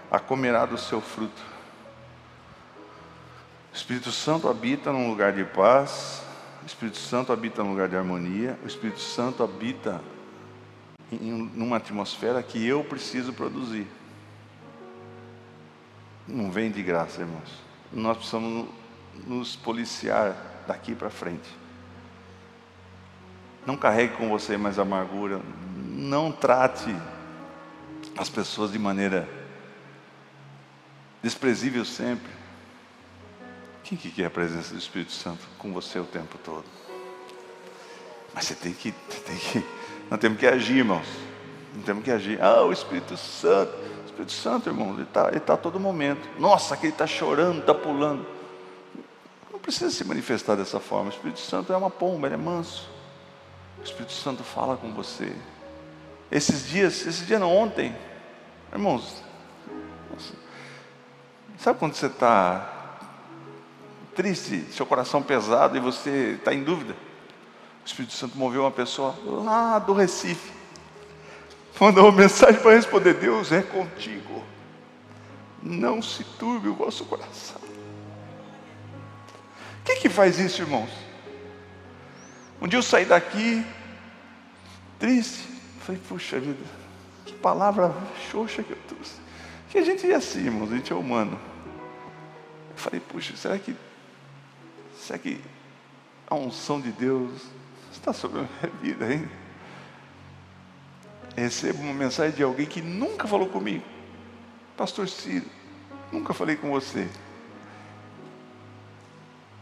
a 0.10 0.20
comerá 0.20 0.66
do 0.66 0.78
seu 0.78 1.02
fruto. 1.02 1.42
O 3.72 3.76
Espírito 3.76 4.12
Santo 4.12 4.50
habita 4.50 4.92
num 4.92 5.10
lugar 5.10 5.32
de 5.32 5.46
paz, 5.46 6.21
o 6.62 6.66
Espírito 6.66 6.98
Santo 6.98 7.34
habita 7.34 7.64
num 7.64 7.72
lugar 7.72 7.90
de 7.90 7.96
harmonia, 7.96 8.58
o 8.64 8.68
Espírito 8.68 9.00
Santo 9.00 9.44
habita 9.44 10.02
em 11.12 11.52
uma 11.56 11.78
atmosfera 11.78 12.42
que 12.42 12.66
eu 12.66 12.84
preciso 12.84 13.34
produzir. 13.34 13.88
Não 16.28 16.52
vem 16.52 16.72
de 16.72 16.82
graça, 16.82 17.22
irmãos. 17.22 17.52
Nós 17.92 18.16
precisamos 18.18 18.68
nos 19.28 19.56
policiar 19.56 20.64
daqui 20.68 20.96
para 20.96 21.10
frente. 21.10 21.50
Não 23.66 23.76
carregue 23.76 24.16
com 24.16 24.30
você 24.30 24.58
mais 24.58 24.80
amargura. 24.80 25.42
Não 25.76 26.32
trate 26.32 26.96
as 28.18 28.30
pessoas 28.30 28.72
de 28.72 28.80
maneira 28.80 29.28
desprezível 31.22 31.84
sempre. 31.84 32.41
Quem 33.92 33.98
que 33.98 34.10
quer 34.10 34.28
a 34.28 34.30
presença 34.30 34.74
do 34.74 34.80
Espírito 34.80 35.12
Santo 35.12 35.46
com 35.58 35.74
você 35.74 36.00
o 36.00 36.06
tempo 36.06 36.38
todo? 36.38 36.64
Mas 38.34 38.46
você 38.46 38.56
tem 38.56 38.72
que, 38.72 38.94
tem 38.94 39.36
que, 39.36 39.66
nós 40.10 40.18
temos 40.18 40.40
que 40.40 40.48
agir, 40.48 40.78
irmãos. 40.78 41.06
Não 41.76 41.82
temos 41.82 42.02
que 42.02 42.10
agir. 42.10 42.42
Ah, 42.42 42.64
o 42.64 42.72
Espírito 42.72 43.18
Santo, 43.18 43.74
o 43.74 44.06
Espírito 44.06 44.32
Santo, 44.32 44.70
irmão, 44.70 44.94
ele 44.94 45.02
está 45.02 45.28
ele 45.28 45.42
tá 45.42 45.56
a 45.56 45.58
todo 45.58 45.78
momento. 45.78 46.26
Nossa, 46.40 46.78
que 46.78 46.86
ele 46.86 46.94
está 46.94 47.06
chorando, 47.06 47.60
está 47.60 47.74
pulando. 47.74 48.26
Não 49.52 49.60
precisa 49.60 49.92
se 49.92 50.06
manifestar 50.06 50.56
dessa 50.56 50.80
forma. 50.80 51.08
O 51.10 51.14
Espírito 51.14 51.42
Santo 51.42 51.74
é 51.74 51.76
uma 51.76 51.90
pomba, 51.90 52.30
ele 52.30 52.36
é 52.36 52.38
manso. 52.38 52.90
O 53.78 53.84
Espírito 53.84 54.14
Santo 54.14 54.42
fala 54.42 54.78
com 54.78 54.94
você. 54.94 55.36
Esses 56.32 56.66
dias, 56.66 57.06
esse 57.06 57.26
dia 57.26 57.38
não, 57.38 57.54
ontem, 57.54 57.94
irmãos, 58.72 59.22
nossa, 60.10 60.34
sabe 61.58 61.78
quando 61.78 61.94
você 61.94 62.06
está 62.06 62.78
triste, 64.16 64.66
seu 64.72 64.86
coração 64.86 65.22
pesado 65.22 65.78
e 65.78 65.80
você 65.80 66.36
está 66.38 66.54
em 66.54 66.64
dúvida. 66.64 66.96
O 67.84 67.86
Espírito 67.86 68.14
Santo 68.14 68.38
moveu 68.38 68.62
uma 68.62 68.72
pessoa 68.72 69.16
lá 69.26 69.80
do 69.80 69.94
Recife. 69.94 70.52
Mandou 71.80 72.06
uma 72.06 72.16
mensagem 72.16 72.62
para 72.62 72.76
responder: 72.76 73.16
Deus 73.16 73.52
é 73.52 73.62
contigo. 73.62 74.44
Não 75.64 76.02
se 76.02 76.24
turbe 76.24 76.70
o 76.70 76.76
vosso 76.76 77.06
coração. 77.06 77.62
Quem 79.84 80.00
que 80.00 80.10
faz 80.10 80.38
isso, 80.40 80.62
irmãos? 80.62 80.92
Um 82.62 82.68
dia 82.68 82.78
eu 82.78 82.84
saí 82.84 83.06
daqui, 83.06 83.66
triste. 85.00 85.50
Falei, 85.80 86.00
puxa 86.08 86.40
vida, 86.40 86.64
que 87.26 87.34
palavra 87.34 87.92
xoxa 88.32 88.62
que 88.62 88.72
eu 88.72 88.78
trouxe. 88.88 89.16
Que 89.70 89.80
a 89.80 89.84
gente 89.84 90.10
é 90.10 90.14
assim, 90.14 90.46
irmãos, 90.46 90.72
a 90.72 90.76
gente 90.76 90.94
é 90.94 90.96
humano. 90.96 91.40
Eu 92.70 92.78
falei, 92.78 93.00
puxa, 93.00 93.36
será 93.36 93.58
que 93.58 93.76
Será 95.02 95.18
que 95.18 95.42
a 96.28 96.36
unção 96.36 96.80
de 96.80 96.92
Deus 96.92 97.42
está 97.92 98.14
sobre 98.14 98.40
a 98.40 98.44
minha 98.44 98.76
vida, 98.80 99.12
hein? 99.12 99.28
Recebo 101.36 101.82
uma 101.82 101.94
mensagem 101.94 102.36
de 102.36 102.44
alguém 102.44 102.68
que 102.68 102.82
nunca 102.82 103.28
falou 103.28 103.50
comigo. 103.50 103.84
Pastor 104.78 105.10
Ciro, 105.10 105.48
nunca 106.12 106.34
falei 106.34 106.56
com 106.56 106.70
você. 106.70 107.10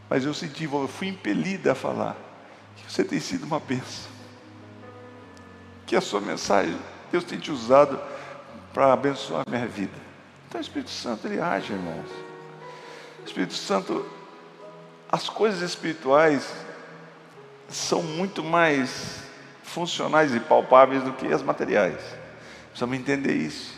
Mas 0.10 0.26
eu 0.26 0.34
senti, 0.34 0.66
eu 0.66 0.88
fui 0.90 1.08
impelida 1.08 1.72
a 1.72 1.76
falar 1.76 2.18
que 2.76 2.92
você 2.92 3.04
tem 3.04 3.20
sido 3.20 3.46
uma 3.46 3.62
bênção. 3.62 4.12
Que 5.86 5.96
a 5.96 6.02
sua 6.02 6.20
mensagem, 6.20 6.78
Deus 7.12 7.24
tem 7.24 7.40
te 7.40 7.50
usado 7.50 7.98
para 8.74 8.92
abençoar 8.92 9.44
a 9.48 9.50
minha 9.50 9.68
vida. 9.68 9.98
Então 10.48 10.60
o 10.60 10.62
Espírito 10.62 10.90
Santo, 10.90 11.28
ele 11.28 11.40
age, 11.40 11.72
irmãos. 11.72 12.10
O 13.22 13.26
Espírito 13.26 13.54
Santo, 13.54 14.19
as 15.12 15.28
coisas 15.28 15.62
espirituais 15.62 16.54
são 17.68 18.04
muito 18.04 18.44
mais 18.44 19.24
funcionais 19.64 20.34
e 20.34 20.40
palpáveis 20.40 21.04
do 21.04 21.14
que 21.14 21.28
as 21.28 21.42
materiais. 21.42 22.00
Precisamos 22.68 22.98
entender 22.98 23.34
isso. 23.34 23.78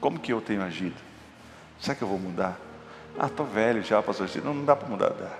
Como 0.00 0.18
que 0.18 0.32
eu 0.32 0.40
tenho 0.40 0.62
agido? 0.62 0.96
Será 1.78 1.94
que 1.94 2.02
eu 2.02 2.08
vou 2.08 2.18
mudar? 2.18 2.58
Ah, 3.18 3.26
estou 3.26 3.44
velho 3.44 3.82
já, 3.82 4.02
pastor. 4.02 4.28
Não, 4.42 4.54
não 4.54 4.64
dá 4.64 4.74
para 4.74 4.88
mudar. 4.88 5.10
Dá. 5.10 5.30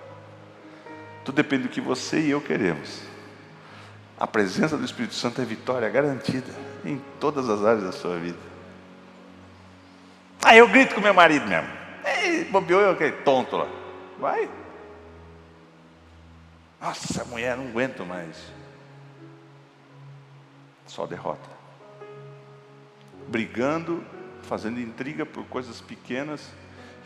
Tudo 1.25 1.37
depende 1.37 1.65
do 1.65 1.69
que 1.69 1.81
você 1.81 2.21
e 2.21 2.31
eu 2.31 2.41
queremos. 2.41 3.01
A 4.19 4.27
presença 4.27 4.77
do 4.77 4.85
Espírito 4.85 5.15
Santo 5.15 5.41
é 5.41 5.45
vitória 5.45 5.89
garantida 5.89 6.53
em 6.85 7.01
todas 7.19 7.49
as 7.49 7.65
áreas 7.65 7.85
da 7.85 7.93
sua 7.93 8.19
vida. 8.19 8.39
Ah, 10.43 10.55
eu 10.55 10.69
grito 10.69 10.95
com 10.95 11.01
meu 11.01 11.15
marido 11.15 11.47
mesmo. 11.47 11.69
Ei, 12.05 12.45
bobeou 12.45 12.81
eu 12.81 12.91
aquele 12.91 13.13
tonto 13.13 13.57
lá. 13.57 13.81
Vai. 14.21 14.51
Nossa, 16.81 17.25
mulher, 17.25 17.57
não 17.57 17.69
aguento 17.69 18.05
mais. 18.05 18.37
Só 20.87 21.07
derrota. 21.07 21.49
Brigando, 23.29 24.05
fazendo 24.43 24.79
intriga 24.79 25.25
por 25.25 25.45
coisas 25.47 25.81
pequenas 25.81 26.53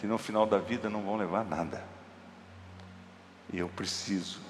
que 0.01 0.07
no 0.07 0.19
final 0.19 0.45
da 0.45 0.59
vida 0.59 0.91
não 0.91 1.03
vão 1.03 1.17
levar 1.17 1.45
nada. 1.45 1.85
E 3.53 3.59
eu 3.59 3.69
preciso, 3.69 4.41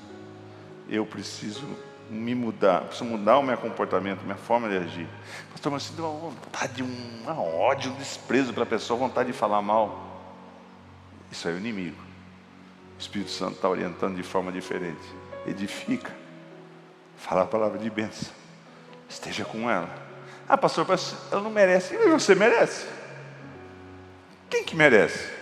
eu 0.88 1.04
preciso 1.04 1.66
me 2.08 2.34
mudar, 2.34 2.82
preciso 2.82 3.04
mudar 3.04 3.38
o 3.38 3.42
meu 3.42 3.58
comportamento, 3.58 4.22
minha 4.22 4.36
forma 4.36 4.68
de 4.68 4.76
agir. 4.76 5.08
Pastor, 5.50 5.72
mas 5.72 5.82
sinto 5.82 6.02
uma 6.02 6.30
vontade, 6.30 6.82
um 6.82 7.26
ódio, 7.28 7.92
um 7.92 7.96
desprezo 7.96 8.54
para 8.54 8.62
a 8.62 8.66
pessoa, 8.66 8.98
vontade 8.98 9.32
de 9.32 9.36
falar 9.36 9.60
mal. 9.60 10.22
Isso 11.30 11.48
é 11.48 11.52
o 11.52 11.58
inimigo. 11.58 12.13
Espírito 13.04 13.30
Santo 13.30 13.56
está 13.56 13.68
orientando 13.68 14.16
de 14.16 14.22
forma 14.22 14.50
diferente. 14.50 15.04
Edifica. 15.46 16.10
Fala 17.16 17.42
a 17.42 17.46
palavra 17.46 17.78
de 17.78 17.90
bênção. 17.90 18.32
Esteja 19.08 19.44
com 19.44 19.70
ela. 19.70 19.88
Ah, 20.48 20.56
pastor, 20.56 20.86
ela 21.30 21.42
não 21.42 21.50
merece. 21.50 21.94
E 21.94 22.08
você 22.08 22.34
merece? 22.34 22.86
Quem 24.48 24.64
que 24.64 24.74
merece? 24.74 25.32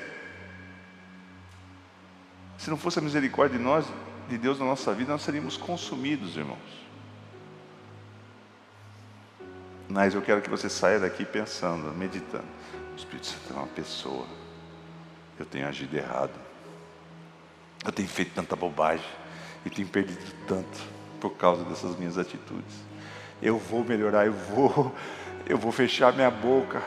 Se 2.58 2.68
não 2.68 2.76
fosse 2.76 2.98
a 2.98 3.02
misericórdia 3.02 3.58
de 3.58 3.64
nós, 3.64 3.86
de 4.28 4.38
Deus 4.38 4.58
na 4.58 4.64
nossa 4.64 4.92
vida, 4.92 5.12
nós 5.12 5.22
seríamos 5.22 5.56
consumidos, 5.56 6.36
irmãos. 6.36 6.58
Mas 9.88 10.14
eu 10.14 10.22
quero 10.22 10.42
que 10.42 10.50
você 10.50 10.68
saia 10.68 10.98
daqui 10.98 11.24
pensando, 11.24 11.92
meditando. 11.92 12.44
O 12.92 12.96
Espírito 12.96 13.26
Santo 13.26 13.52
é 13.52 13.56
uma 13.56 13.66
pessoa. 13.68 14.26
Eu 15.38 15.46
tenho 15.46 15.66
agido 15.66 15.96
errado. 15.96 16.51
Eu 17.84 17.90
tenho 17.90 18.08
feito 18.08 18.32
tanta 18.34 18.54
bobagem 18.54 19.04
e 19.66 19.70
tenho 19.70 19.88
perdido 19.88 20.24
tanto 20.46 20.80
por 21.20 21.30
causa 21.30 21.64
dessas 21.64 21.96
minhas 21.96 22.16
atitudes. 22.16 22.76
Eu 23.40 23.58
vou 23.58 23.84
melhorar, 23.84 24.26
eu 24.26 24.32
vou, 24.32 24.94
eu 25.46 25.58
vou 25.58 25.72
fechar 25.72 26.12
minha 26.12 26.30
boca. 26.30 26.82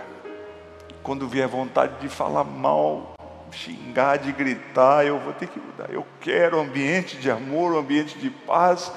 Quando 1.03 1.27
vier 1.27 1.47
vontade 1.47 1.99
de 1.99 2.07
falar 2.07 2.45
mal, 2.45 3.13
xingar, 3.51 4.17
de 4.17 4.31
gritar, 4.31 5.05
eu 5.05 5.19
vou 5.19 5.33
ter 5.33 5.47
que 5.47 5.59
mudar. 5.59 5.91
Eu 5.91 6.05
quero 6.21 6.57
um 6.57 6.61
ambiente 6.61 7.17
de 7.17 7.29
amor, 7.29 7.73
um 7.73 7.79
ambiente 7.79 8.17
de 8.17 8.29
paz, 8.29 8.91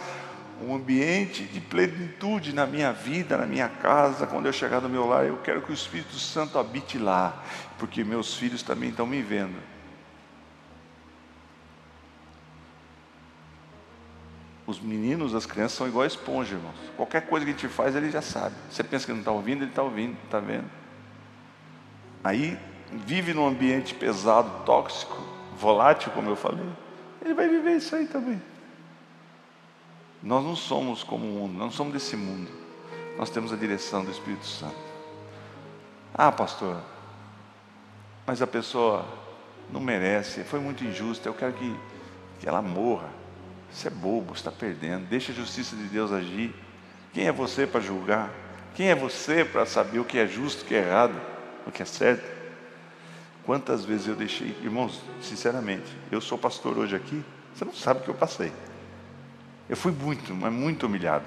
um 0.62 0.74
ambiente 0.74 1.42
de 1.44 1.60
plenitude 1.60 2.54
na 2.54 2.64
minha 2.64 2.92
vida, 2.92 3.36
na 3.36 3.46
minha 3.46 3.68
casa. 3.68 4.26
Quando 4.26 4.46
eu 4.46 4.52
chegar 4.52 4.80
no 4.80 4.88
meu 4.88 5.06
lar, 5.06 5.26
eu 5.26 5.36
quero 5.38 5.62
que 5.62 5.72
o 5.72 5.74
Espírito 5.74 6.14
Santo 6.14 6.58
habite 6.58 6.96
lá, 6.96 7.42
porque 7.76 8.04
meus 8.04 8.34
filhos 8.34 8.62
também 8.62 8.90
estão 8.90 9.06
me 9.06 9.20
vendo. 9.20 9.56
Os 14.68 14.78
meninos, 14.78 15.34
as 15.34 15.46
crianças 15.46 15.78
são 15.78 15.88
igual 15.88 16.04
a 16.04 16.06
esponja, 16.06 16.54
irmãos. 16.54 16.74
Qualquer 16.94 17.22
coisa 17.22 17.46
que 17.46 17.52
a 17.52 17.54
gente 17.54 17.68
faz, 17.68 17.96
ele 17.96 18.10
já 18.10 18.20
sabe. 18.20 18.54
Você 18.70 18.84
pensa 18.84 19.06
que 19.06 19.12
não 19.12 19.20
está 19.20 19.30
ouvindo, 19.32 19.62
ele 19.62 19.70
está 19.70 19.82
ouvindo, 19.82 20.14
está 20.24 20.38
vendo. 20.40 20.70
Aí 22.22 22.58
vive 22.92 23.32
num 23.32 23.46
ambiente 23.46 23.94
pesado, 23.94 24.66
tóxico, 24.66 25.16
volátil, 25.56 26.12
como 26.12 26.28
eu 26.28 26.36
falei. 26.36 26.68
ele 27.24 27.32
vai 27.32 27.48
viver 27.48 27.78
isso 27.78 27.96
aí 27.96 28.06
também. 28.06 28.42
Nós 30.22 30.44
não 30.44 30.54
somos 30.54 31.02
como 31.02 31.24
o 31.24 31.30
mundo, 31.30 31.58
não 31.58 31.70
somos 31.70 31.94
desse 31.94 32.14
mundo. 32.14 32.50
Nós 33.16 33.30
temos 33.30 33.50
a 33.54 33.56
direção 33.56 34.04
do 34.04 34.10
Espírito 34.10 34.44
Santo. 34.44 34.76
Ah, 36.12 36.30
pastor, 36.30 36.76
mas 38.26 38.42
a 38.42 38.46
pessoa 38.46 39.06
não 39.72 39.80
merece, 39.80 40.44
foi 40.44 40.60
muito 40.60 40.84
injusta, 40.84 41.26
eu 41.26 41.32
quero 41.32 41.54
que, 41.54 41.74
que 42.38 42.46
ela 42.46 42.60
morra. 42.60 43.17
Você 43.78 43.86
é 43.86 43.90
bobo, 43.92 44.34
está 44.34 44.50
perdendo. 44.50 45.06
Deixa 45.06 45.30
a 45.30 45.34
justiça 45.36 45.76
de 45.76 45.84
Deus 45.84 46.10
agir. 46.10 46.52
Quem 47.12 47.28
é 47.28 47.32
você 47.32 47.64
para 47.64 47.80
julgar? 47.80 48.28
Quem 48.74 48.88
é 48.88 48.94
você 48.94 49.44
para 49.44 49.64
saber 49.64 50.00
o 50.00 50.04
que 50.04 50.18
é 50.18 50.26
justo, 50.26 50.64
o 50.64 50.64
que 50.64 50.74
é 50.74 50.78
errado, 50.78 51.14
o 51.64 51.70
que 51.70 51.80
é 51.80 51.84
certo? 51.84 52.28
Quantas 53.44 53.84
vezes 53.84 54.08
eu 54.08 54.16
deixei, 54.16 54.48
irmãos, 54.64 55.00
sinceramente, 55.22 55.96
eu 56.10 56.20
sou 56.20 56.36
pastor 56.36 56.76
hoje 56.76 56.96
aqui, 56.96 57.24
você 57.54 57.64
não 57.64 57.72
sabe 57.72 58.00
o 58.00 58.02
que 58.02 58.10
eu 58.10 58.16
passei. 58.16 58.52
Eu 59.68 59.76
fui 59.76 59.92
muito, 59.92 60.34
mas 60.34 60.52
muito 60.52 60.86
humilhado. 60.86 61.26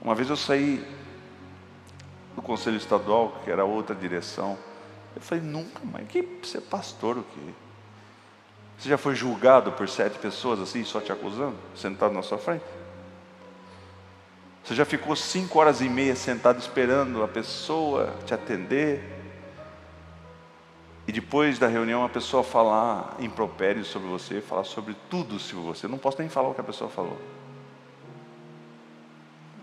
Uma 0.00 0.14
vez 0.14 0.30
eu 0.30 0.36
saí 0.36 0.86
do 2.36 2.42
conselho 2.42 2.76
estadual, 2.76 3.40
que 3.42 3.50
era 3.50 3.64
outra 3.64 3.92
direção. 3.92 4.56
Eu 5.16 5.20
falei, 5.20 5.42
nunca 5.42 5.84
mais, 5.84 6.06
que 6.06 6.24
ser 6.44 6.60
pastor 6.60 7.18
o 7.18 7.24
quê? 7.24 7.67
Você 8.78 8.88
já 8.88 8.96
foi 8.96 9.14
julgado 9.16 9.72
por 9.72 9.88
sete 9.88 10.18
pessoas 10.18 10.60
assim, 10.60 10.84
só 10.84 11.00
te 11.00 11.10
acusando, 11.10 11.56
sentado 11.74 12.14
na 12.14 12.22
sua 12.22 12.38
frente? 12.38 12.64
Você 14.62 14.74
já 14.74 14.84
ficou 14.84 15.16
cinco 15.16 15.58
horas 15.58 15.80
e 15.80 15.88
meia 15.88 16.14
sentado 16.14 16.60
esperando 16.60 17.22
a 17.24 17.28
pessoa 17.28 18.14
te 18.24 18.32
atender? 18.32 19.02
E 21.08 21.12
depois 21.12 21.58
da 21.58 21.66
reunião 21.66 22.04
a 22.04 22.08
pessoa 22.08 22.44
falar 22.44 23.16
impropérios 23.18 23.88
sobre 23.88 24.08
você, 24.08 24.40
falar 24.40 24.64
sobre 24.64 24.94
tudo 25.10 25.38
sobre 25.40 25.64
você. 25.64 25.86
Eu 25.86 25.90
não 25.90 25.98
posso 25.98 26.20
nem 26.20 26.28
falar 26.28 26.48
o 26.50 26.54
que 26.54 26.60
a 26.60 26.64
pessoa 26.64 26.88
falou. 26.88 27.18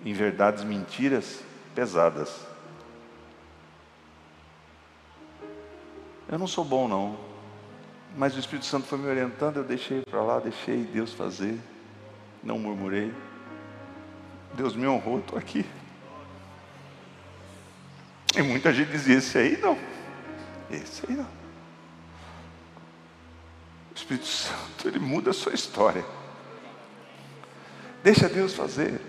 Em 0.03 0.11
verdades, 0.11 0.63
mentiras 0.63 1.41
pesadas. 1.73 2.45
Eu 6.27 6.39
não 6.39 6.47
sou 6.47 6.65
bom 6.65 6.87
não, 6.87 7.15
mas 8.17 8.35
o 8.35 8.39
Espírito 8.39 8.65
Santo 8.65 8.87
foi 8.87 8.97
me 8.97 9.07
orientando, 9.07 9.57
eu 9.57 9.63
deixei 9.63 10.01
para 10.01 10.21
lá, 10.21 10.39
deixei 10.39 10.83
Deus 10.83 11.13
fazer, 11.13 11.59
não 12.41 12.57
murmurei. 12.57 13.13
Deus 14.53 14.73
me 14.73 14.87
honrou, 14.87 15.19
estou 15.19 15.37
aqui. 15.37 15.65
E 18.37 18.41
muita 18.41 18.73
gente 18.73 18.89
dizia: 18.89 19.17
esse 19.17 19.37
aí 19.37 19.57
não, 19.57 19.77
esse 20.71 21.03
aí 21.09 21.15
não. 21.15 21.27
O 23.91 23.95
Espírito 23.95 24.27
Santo, 24.27 24.87
ele 24.87 24.99
muda 24.99 25.31
a 25.31 25.33
sua 25.33 25.53
história. 25.53 26.05
Deixa 28.01 28.29
Deus 28.29 28.53
fazer. 28.53 29.01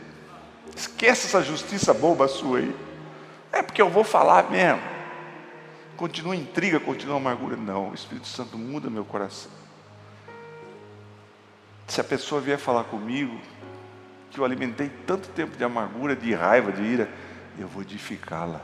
Esquece 0.75 1.27
essa 1.27 1.43
justiça 1.43 1.95
boba 1.95 2.27
sua 2.27 2.59
aí. 2.59 2.77
É 3.53 3.63
porque 3.63 3.81
eu 3.81 3.89
vou 3.89 4.03
falar 4.03 4.51
mesmo 4.51 4.96
continua 5.97 6.37
intriga, 6.37 6.79
continua 6.79 7.17
amargura. 7.17 7.57
Não, 7.57 7.91
o 7.91 7.95
Espírito 7.95 8.29
Santo 8.29 8.57
muda 8.57 8.89
meu 8.89 9.05
coração. 9.05 9.51
Se 11.87 12.01
a 12.01 12.05
pessoa 12.05 12.41
vier 12.41 12.59
falar 12.59 12.85
comigo, 12.85 13.39
que 14.31 14.39
eu 14.39 14.45
alimentei 14.45 14.91
tanto 15.07 15.29
tempo 15.29 15.57
de 15.57 15.65
amargura, 15.65 16.15
de 16.15 16.35
raiva, 16.35 16.73
de 16.73 16.83
ira, 16.83 17.09
eu 17.59 17.67
vou 17.67 17.83
edificá-la. 17.83 18.61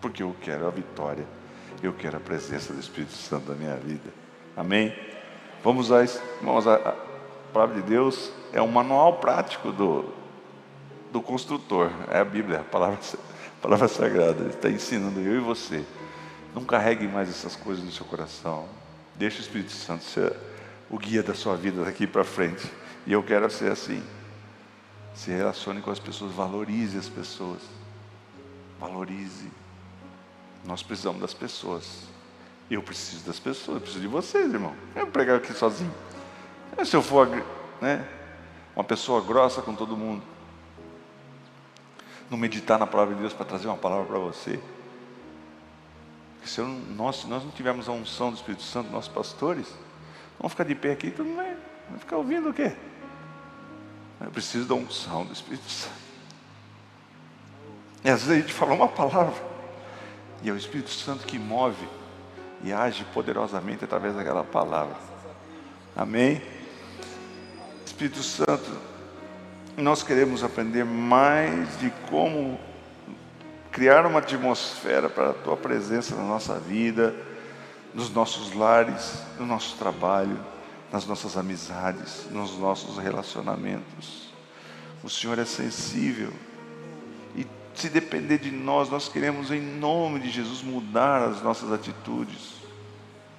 Porque 0.00 0.22
eu 0.22 0.36
quero 0.40 0.66
a 0.66 0.70
vitória, 0.70 1.26
eu 1.82 1.92
quero 1.92 2.16
a 2.16 2.20
presença 2.20 2.72
do 2.72 2.80
Espírito 2.80 3.12
Santo 3.12 3.50
na 3.50 3.54
minha 3.56 3.76
vida. 3.76 4.12
Amém? 4.56 4.94
Vamos 5.64 5.88
isso, 5.88 6.22
irmãos, 6.38 6.66
a, 6.66 6.76
a 6.76 6.92
palavra 7.52 7.76
de 7.76 7.82
Deus 7.82 8.30
é 8.52 8.62
um 8.62 8.68
manual 8.68 9.14
prático 9.14 9.72
do, 9.72 10.12
do 11.10 11.20
construtor, 11.20 11.90
é 12.10 12.20
a 12.20 12.24
Bíblia, 12.24 12.60
a 12.60 12.64
palavra 12.64 12.98
palavra 13.60 13.88
sagrada, 13.88 14.48
está 14.48 14.68
ensinando 14.68 15.20
eu 15.20 15.36
e 15.36 15.40
você. 15.40 15.84
Não 16.54 16.64
carregue 16.64 17.06
mais 17.06 17.28
essas 17.28 17.54
coisas 17.54 17.84
no 17.84 17.92
seu 17.92 18.06
coração. 18.06 18.66
Deixe 19.14 19.38
o 19.38 19.42
Espírito 19.42 19.72
Santo 19.72 20.04
ser 20.04 20.34
o 20.88 20.98
guia 20.98 21.22
da 21.22 21.34
sua 21.34 21.56
vida 21.56 21.84
daqui 21.84 22.06
para 22.06 22.24
frente. 22.24 22.70
E 23.06 23.12
eu 23.12 23.22
quero 23.22 23.50
ser 23.50 23.70
assim. 23.70 24.02
Se 25.14 25.30
relacione 25.30 25.80
com 25.80 25.90
as 25.90 25.98
pessoas, 25.98 26.32
valorize 26.32 26.96
as 26.96 27.08
pessoas. 27.08 27.60
Valorize. 28.78 29.50
Nós 30.64 30.82
precisamos 30.82 31.20
das 31.20 31.32
pessoas. 31.34 32.04
Eu 32.70 32.82
preciso 32.82 33.24
das 33.24 33.38
pessoas, 33.38 33.76
eu 33.76 33.80
preciso 33.80 34.00
de 34.00 34.08
vocês, 34.08 34.52
irmão. 34.52 34.74
Eu 34.94 35.06
pregar 35.06 35.36
aqui 35.36 35.52
sozinho. 35.52 35.94
Se 36.84 36.96
eu 36.96 37.02
for 37.02 37.28
né, 37.80 38.06
uma 38.74 38.84
pessoa 38.84 39.22
grossa 39.22 39.62
com 39.62 39.74
todo 39.74 39.96
mundo, 39.96 40.22
não 42.30 42.38
meditar 42.38 42.78
na 42.78 42.86
palavra 42.86 43.14
de 43.14 43.20
Deus 43.20 43.32
para 43.32 43.44
trazer 43.44 43.68
uma 43.68 43.76
palavra 43.76 44.06
para 44.06 44.18
você. 44.18 44.60
Se 46.44 46.60
eu, 46.60 46.66
nós, 46.66 47.24
nós 47.24 47.42
não 47.42 47.50
tivermos 47.50 47.88
a 47.88 47.92
unção 47.92 48.30
do 48.30 48.36
Espírito 48.36 48.62
Santo, 48.62 48.90
nossos 48.90 49.12
pastores, 49.12 49.66
vamos 50.38 50.52
ficar 50.52 50.64
de 50.64 50.74
pé 50.74 50.92
aqui, 50.92 51.12
mundo 51.18 51.36
vai, 51.36 51.56
vai 51.90 51.98
ficar 51.98 52.16
ouvindo 52.16 52.50
o 52.50 52.54
quê? 52.54 52.72
Eu 54.20 54.30
preciso 54.30 54.66
da 54.66 54.74
unção 54.74 55.24
do 55.24 55.32
Espírito 55.32 55.68
Santo. 55.68 55.94
E 58.04 58.08
às 58.08 58.22
vezes 58.22 58.30
a 58.30 58.40
gente 58.40 58.52
fala 58.52 58.74
uma 58.74 58.88
palavra, 58.88 59.34
e 60.42 60.48
é 60.48 60.52
o 60.52 60.56
Espírito 60.56 60.90
Santo 60.90 61.26
que 61.26 61.38
move 61.38 61.88
e 62.62 62.72
age 62.72 63.04
poderosamente 63.12 63.84
através 63.84 64.14
daquela 64.14 64.44
palavra. 64.44 64.96
Amém? 65.96 66.40
Espírito 67.84 68.22
Santo, 68.22 68.70
nós 69.82 70.02
queremos 70.02 70.42
aprender 70.42 70.84
mais 70.84 71.78
de 71.78 71.90
como 72.08 72.58
criar 73.70 74.06
uma 74.06 74.20
atmosfera 74.20 75.10
para 75.10 75.30
a 75.30 75.34
tua 75.34 75.56
presença 75.56 76.14
na 76.16 76.22
nossa 76.22 76.58
vida, 76.58 77.14
nos 77.92 78.10
nossos 78.10 78.54
lares, 78.54 79.22
no 79.38 79.44
nosso 79.44 79.76
trabalho, 79.76 80.38
nas 80.90 81.04
nossas 81.06 81.36
amizades, 81.36 82.26
nos 82.30 82.58
nossos 82.58 82.96
relacionamentos. 82.96 84.32
O 85.04 85.10
Senhor 85.10 85.38
é 85.38 85.44
sensível 85.44 86.32
e 87.36 87.46
se 87.74 87.90
depender 87.90 88.38
de 88.38 88.50
nós, 88.50 88.88
nós 88.88 89.10
queremos 89.10 89.50
em 89.50 89.60
nome 89.60 90.20
de 90.20 90.30
Jesus 90.30 90.62
mudar 90.62 91.22
as 91.22 91.42
nossas 91.42 91.70
atitudes. 91.70 92.54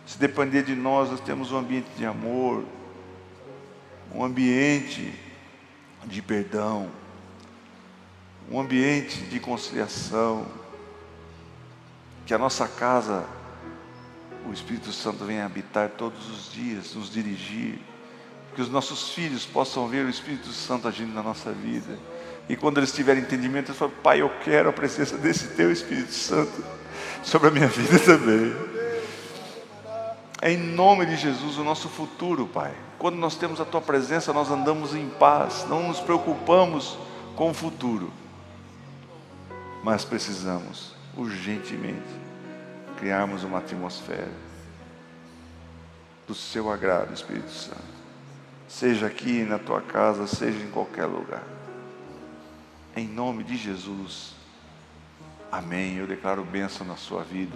Se 0.05 0.19
depender 0.19 0.61
de 0.61 0.75
nós, 0.75 1.09
nós 1.09 1.19
temos 1.19 1.51
um 1.51 1.57
ambiente 1.57 1.89
de 1.97 2.05
amor, 2.05 2.63
um 4.13 4.23
ambiente 4.23 5.13
de 6.07 6.21
perdão, 6.21 6.89
um 8.49 8.59
ambiente 8.59 9.21
de 9.25 9.39
conciliação, 9.39 10.45
que 12.25 12.33
a 12.33 12.37
nossa 12.37 12.67
casa, 12.67 13.25
o 14.47 14.53
Espírito 14.53 14.91
Santo 14.91 15.25
venha 15.25 15.45
habitar 15.45 15.89
todos 15.89 16.29
os 16.29 16.51
dias, 16.51 16.95
nos 16.95 17.11
dirigir, 17.11 17.79
que 18.55 18.61
os 18.61 18.69
nossos 18.69 19.09
filhos 19.09 19.45
possam 19.45 19.87
ver 19.87 20.05
o 20.05 20.09
Espírito 20.09 20.49
Santo 20.49 20.87
agindo 20.87 21.13
na 21.13 21.21
nossa 21.21 21.51
vida. 21.51 21.97
E 22.49 22.55
quando 22.55 22.77
eles 22.77 22.91
tiverem 22.91 23.21
entendimento, 23.21 23.69
eles 23.69 23.77
falam, 23.77 23.93
Pai, 24.01 24.21
eu 24.21 24.29
quero 24.43 24.69
a 24.69 24.73
presença 24.73 25.17
desse 25.17 25.49
Teu 25.49 25.71
Espírito 25.71 26.13
Santo 26.13 26.63
sobre 27.23 27.49
a 27.49 27.51
minha 27.51 27.67
vida 27.69 27.99
também. 27.99 28.76
É 30.41 30.51
em 30.51 30.57
nome 30.57 31.05
de 31.05 31.15
Jesus 31.15 31.57
o 31.57 31.63
nosso 31.63 31.89
futuro, 31.89 32.47
Pai. 32.47 32.73
Quando 32.99 33.15
nós 33.15 33.35
temos 33.35 33.59
a 33.59 33.65
tua 33.65 33.81
presença, 33.81 34.31
nós 34.31 34.51
andamos 34.51 34.93
em 34.93 35.09
paz, 35.09 35.65
não 35.67 35.87
nos 35.87 35.99
preocupamos 35.99 36.97
com 37.35 37.49
o 37.49 37.53
futuro. 37.53 38.11
Mas 39.83 40.05
precisamos 40.05 40.93
urgentemente 41.15 42.27
criarmos 42.97 43.43
uma 43.43 43.59
atmosfera 43.59 44.31
do 46.27 46.35
seu 46.35 46.71
agrado, 46.71 47.13
Espírito 47.13 47.49
Santo. 47.49 47.97
Seja 48.67 49.07
aqui 49.07 49.43
na 49.43 49.57
tua 49.57 49.81
casa, 49.81 50.27
seja 50.27 50.59
em 50.59 50.69
qualquer 50.69 51.05
lugar. 51.05 51.43
Em 52.95 53.07
nome 53.07 53.43
de 53.43 53.55
Jesus. 53.55 54.33
Amém. 55.51 55.97
Eu 55.97 56.07
declaro 56.07 56.43
bênção 56.43 56.85
na 56.85 56.97
sua 56.97 57.23
vida. 57.23 57.55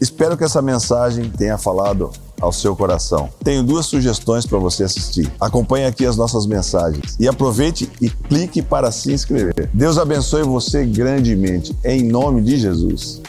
Espero 0.00 0.36
que 0.36 0.44
essa 0.44 0.60
mensagem 0.60 1.30
tenha 1.30 1.56
falado 1.56 2.10
ao 2.40 2.52
seu 2.52 2.74
coração. 2.74 3.28
Tenho 3.44 3.62
duas 3.62 3.86
sugestões 3.86 4.44
para 4.44 4.58
você 4.58 4.82
assistir. 4.82 5.32
Acompanhe 5.40 5.86
aqui 5.86 6.04
as 6.04 6.16
nossas 6.16 6.44
mensagens 6.44 7.16
e 7.20 7.28
aproveite 7.28 7.88
e 8.00 8.10
clique 8.10 8.60
para 8.60 8.90
se 8.90 9.12
inscrever. 9.12 9.70
Deus 9.72 9.98
abençoe 9.98 10.42
você 10.42 10.84
grandemente, 10.84 11.76
em 11.84 12.02
nome 12.02 12.42
de 12.42 12.56
Jesus. 12.56 13.22